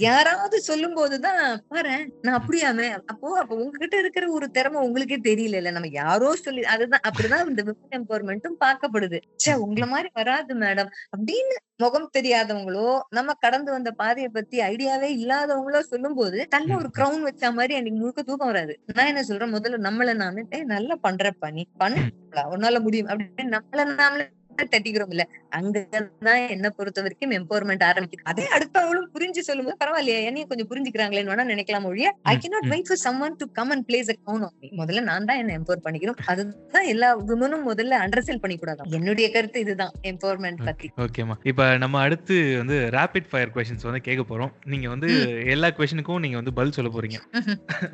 [0.06, 2.90] யாராவது சொல்லும் போதுதான் பாரு நான் அப்படியாமே.
[3.06, 7.64] அப்போ அப்போ உங்ககிட்ட இருக்கிற ஒரு திறமை உங்களுக்கே தெரியல இல்ல நம்ம யாரோ சொல்லி அதுதான் அப்படிதான் இந்த
[7.68, 9.20] விமன் எம்பவர்மெண்ட்டும் பார்க்கப்படுது.
[9.38, 15.80] ச்சே உங்களை மாதிரி வராது மேடம் அப்படின்னு முகம் தெரியாதவங்களோ நம்ம கடந்து வந்த பாதையை பத்தி ஐடியாவே இல்லாதவங்களோ
[15.80, 18.80] சொல்லும் போது தள்ள ஒரு கிரவுன் வச்ச மாதிரி அன்னைக்கு முழுக்க தூக்கம் வராது.
[18.94, 19.54] நான் என்ன சொல்றேன்?
[19.54, 23.08] முதல்ல நம்மள நாமே "ஏய், நல்லா பண்றப்பா நீ பண்ணலாம் உன்னால முடியும்.
[23.08, 24.26] அப்படின்னு நம்மள நாமளே
[24.62, 25.24] தட்டிக்கிறோம் இல்ல
[25.60, 28.24] அங்கதான் என்ன பொறுத்த வரைக்கும் எம்பவர்மெண்ட் ஆரம்பிக்குது.
[28.32, 33.02] அதே அடுத்தவங்களும் புரிஞ்சு சொல்லும்போது பரவாயில்லையே என்னையும் கொஞ்சம் புரிஞ்சுக்கிறாங்களேன்னு வேணா நினைக்கலாம் ஒழிய I cannot wait for
[33.28, 36.20] someone to come and place a gown on முதல்ல நான் தான் என்ன எம்பவர் பண்ணிக்கிறோம்.
[36.34, 40.90] அதுதான் எல்லா விமனும் முதல்ல அண்டர்செல் பண்ணிக்கூடாது என்னுடைய கருத்து இதுதான் எம்பவர்மெண்ட் பத்தி.
[41.06, 41.38] ஓகேம்மா.
[41.52, 44.52] இப்போ நம்ம அடுத்து வந்து ரேபிட் ஃபயர் கொஷின்ஸ் வந்து கேட்க போறோம்.
[44.74, 45.10] நீங்க வந்து
[45.56, 47.20] எல்லா கொஷனுக்கும் நீங்க வந்து பதில் சொல்ல போறீங்க.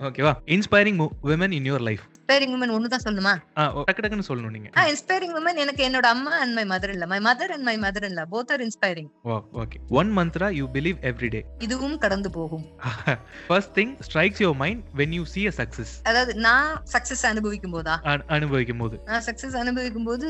[0.09, 0.99] ஓகேவா inspiring
[1.32, 3.32] women in your life inspiring women ஒண்ணுதான் சொல்லுமா?
[3.88, 4.70] டக்கு டக்குன்னு சொல்லணும் நீங்க.
[4.91, 8.22] இன்ஸ்பைரிங் உமன் எனக்கு என்னோட அம்மா அண்ட் மை மதர் இல்ல my mother and my mother இல்ல
[8.32, 12.66] both are inspiring oh okay one mantra you believe every day இதுவும் கடந்து போகும்.
[13.47, 17.95] First thing strikes your mind when you see a success அதாவது நான் சக்சஸ் அனுபவிக்கும் போதா?
[18.36, 18.95] அனுபவிக்கும் போது.
[19.10, 20.28] நான் சக்சஸ் அனுபவிக்கும் போது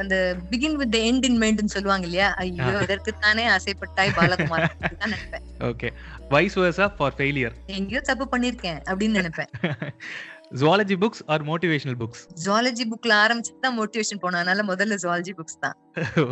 [0.00, 0.14] அந்த
[0.50, 2.28] பிகின் வித் எண்ட் இன் மைண்ட்னு சொல்லுவாங்க இல்லையா?
[2.42, 2.82] ஐயோ ஆ.
[2.82, 4.66] அதற்கு தானே ஆசைப்பட்டாய் பாலகுமார்
[5.00, 5.46] தான் நினைப்பேன்.
[5.70, 5.90] Okay
[6.30, 9.50] vice versa for failure எங்கேயோ தப்பு பண்ணிருக்கேன் அப்படின்னு நினைப்பேன்.
[10.60, 14.40] Zoology books are motivational books zoology புக்ல ஆரம்பிச்சு தான் மோட்டிவேஷன் போனோம்.
[14.42, 15.76] அதனால முதல்ல ஜுவாலஜி புக்ஸ் தான்.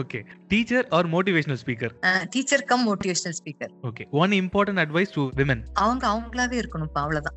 [0.00, 0.18] Okay
[0.50, 1.92] teacher are motivational speaker
[2.34, 7.36] teacher cum motivational speaker okay one important advice to women அவங்க அவங்களாவே இருக்கணும்ப்பா அவ்வளவுதான்.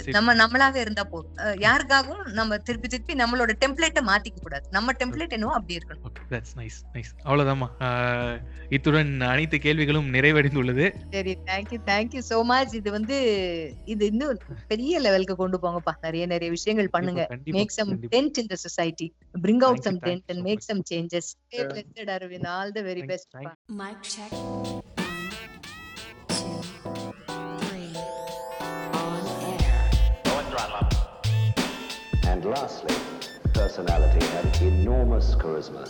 [0.00, 0.10] It.
[0.16, 1.34] நம்ம நம்மளாவே இருந்தா போதும்.
[1.66, 4.66] யாருக்காகவும் நம்ம திருப்பி திருப்பி நம்மளோட டெம்ப்ளேட்டை மாத்திக்க கூடாது.
[4.76, 6.18] நம்ம டெம்ப்ளேட் என்னவோ அப்படி இருக்கணும்.
[6.34, 7.68] தட்ஸ் நைஸ் நைஸ் அவ்வளவுதாம்மா.
[8.76, 10.86] இத்துடன் அனைத்து கேள்விகளும் நிறைவடைந்துள்ளது.
[11.16, 13.18] சரி தேங்க்யூ தேங்க்யூ சோ மச் இது வந்து
[13.94, 15.94] இது இன்னும் பெரிய லெவலுக்கு கொண்டு போங்கப்பா.
[16.02, 17.22] நிறைய நிறைய விஷயங்கள் பண்ணுங்க.
[17.28, 18.12] கண்டிப்பா, மேக் சம் கண்டிப்பா.
[18.14, 19.08] Tent in the society
[19.40, 22.84] bring out Thank you, some thank tent and make some changes blessed Aravind all the
[22.90, 23.36] very best
[23.82, 24.32] Mic check.
[32.24, 32.94] And lastly,
[33.52, 35.84] personality had enormous charisma.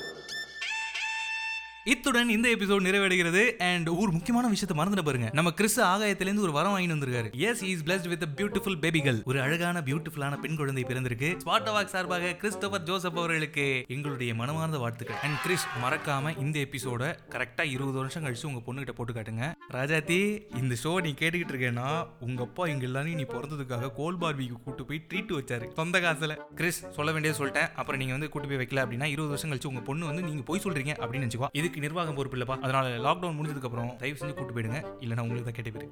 [1.84, 3.56] இத்துடன் இந்த episode நிறைவடைகிறது.
[3.56, 5.30] And ஒரு முக்கியமான விஷயத்தை மறந்துட பாருங்க.
[5.32, 7.32] நம்ம Chris ஆகாயத்திலிருந்து ஒரு வரம் வாங்கி வந்திருக்காரு.
[7.32, 11.38] Yes is blessed with beautiful பேபிகள் ஒரு அழகான பியூட்டிஃபுல்லான பெண் குழந்தை பிறந்திருக்கு.
[11.44, 15.16] ஸ்பாட்டவாக் சார்பாக கிறிஸ்டோபர் ஜோசப் அவர்களுக்கு எங்களுடைய மனமார்ந்த வாழ்த்துக்கள்.
[15.16, 19.52] அண்ட் கிறிஸ் மறக்காம இந்த எபிசோட கரெக்டா இருபது வருஷம் கழிச்சு உங்க பொண்ணுகிட்ட போட்டு காட்டுங்க.
[19.72, 24.84] ராஜாத்தி இந்த ஷோ நீ கேட்டுக்கிட்டு இருக்கேன்னா உங்க அப்பா இங்க எல்லாரையும் நீ பிறந்ததுக்காக கோல் பார்பிக்கு கூட்டு
[24.84, 25.72] போய் ட்ரீட் வச்சாரு.
[25.72, 26.36] சொந்த காசுல.
[26.54, 27.72] கிறிஸ் சொல்ல வேண்டியது சொல்லிட்டேன்.
[27.74, 30.60] அப்புறம் நீங்க வந்து கூட்டு போய் வைக்கல அப்படின்னா இருபது வருஷம் கழிச்சு உங்க பொண்ணு வந்து நீங்க போய்
[30.64, 31.46] சொல்றீங்க அப்படின்னு நினைச்சுக்கோ.
[31.52, 32.58] இதுக்கு நிர்வாகம் பொறுப்பு இல்லப்பா.
[32.58, 34.80] அதனால லாக்டவுன் முடிஞ்சதுக்கு அப்புறம் தயவு செஞ்சு கூட்டு போயிடுங்க.
[35.00, 35.88] இல்லைன்னா உங்களுக்கு தான் கேட்ட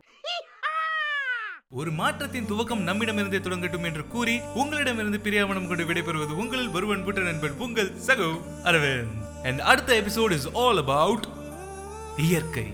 [1.70, 7.58] ஒரு மாற்றத்தின் துவக்கம் நம்மிடமிருந்தே தொடங்கட்டும் என்று கூறி உங்களிடமிருந்து பிரியாமணம் கொண்டு விடைபெறுவது உங்களில் ஒருவன் புற்ற நண்பன்
[7.66, 8.30] உங்கள் சகோ
[8.64, 9.16] அரவிந்த்.
[9.42, 11.26] அண்ட் அடுத்த எபிசோட் இஸ் ஆல் அபவுட்
[12.16, 12.66] இயற்கை.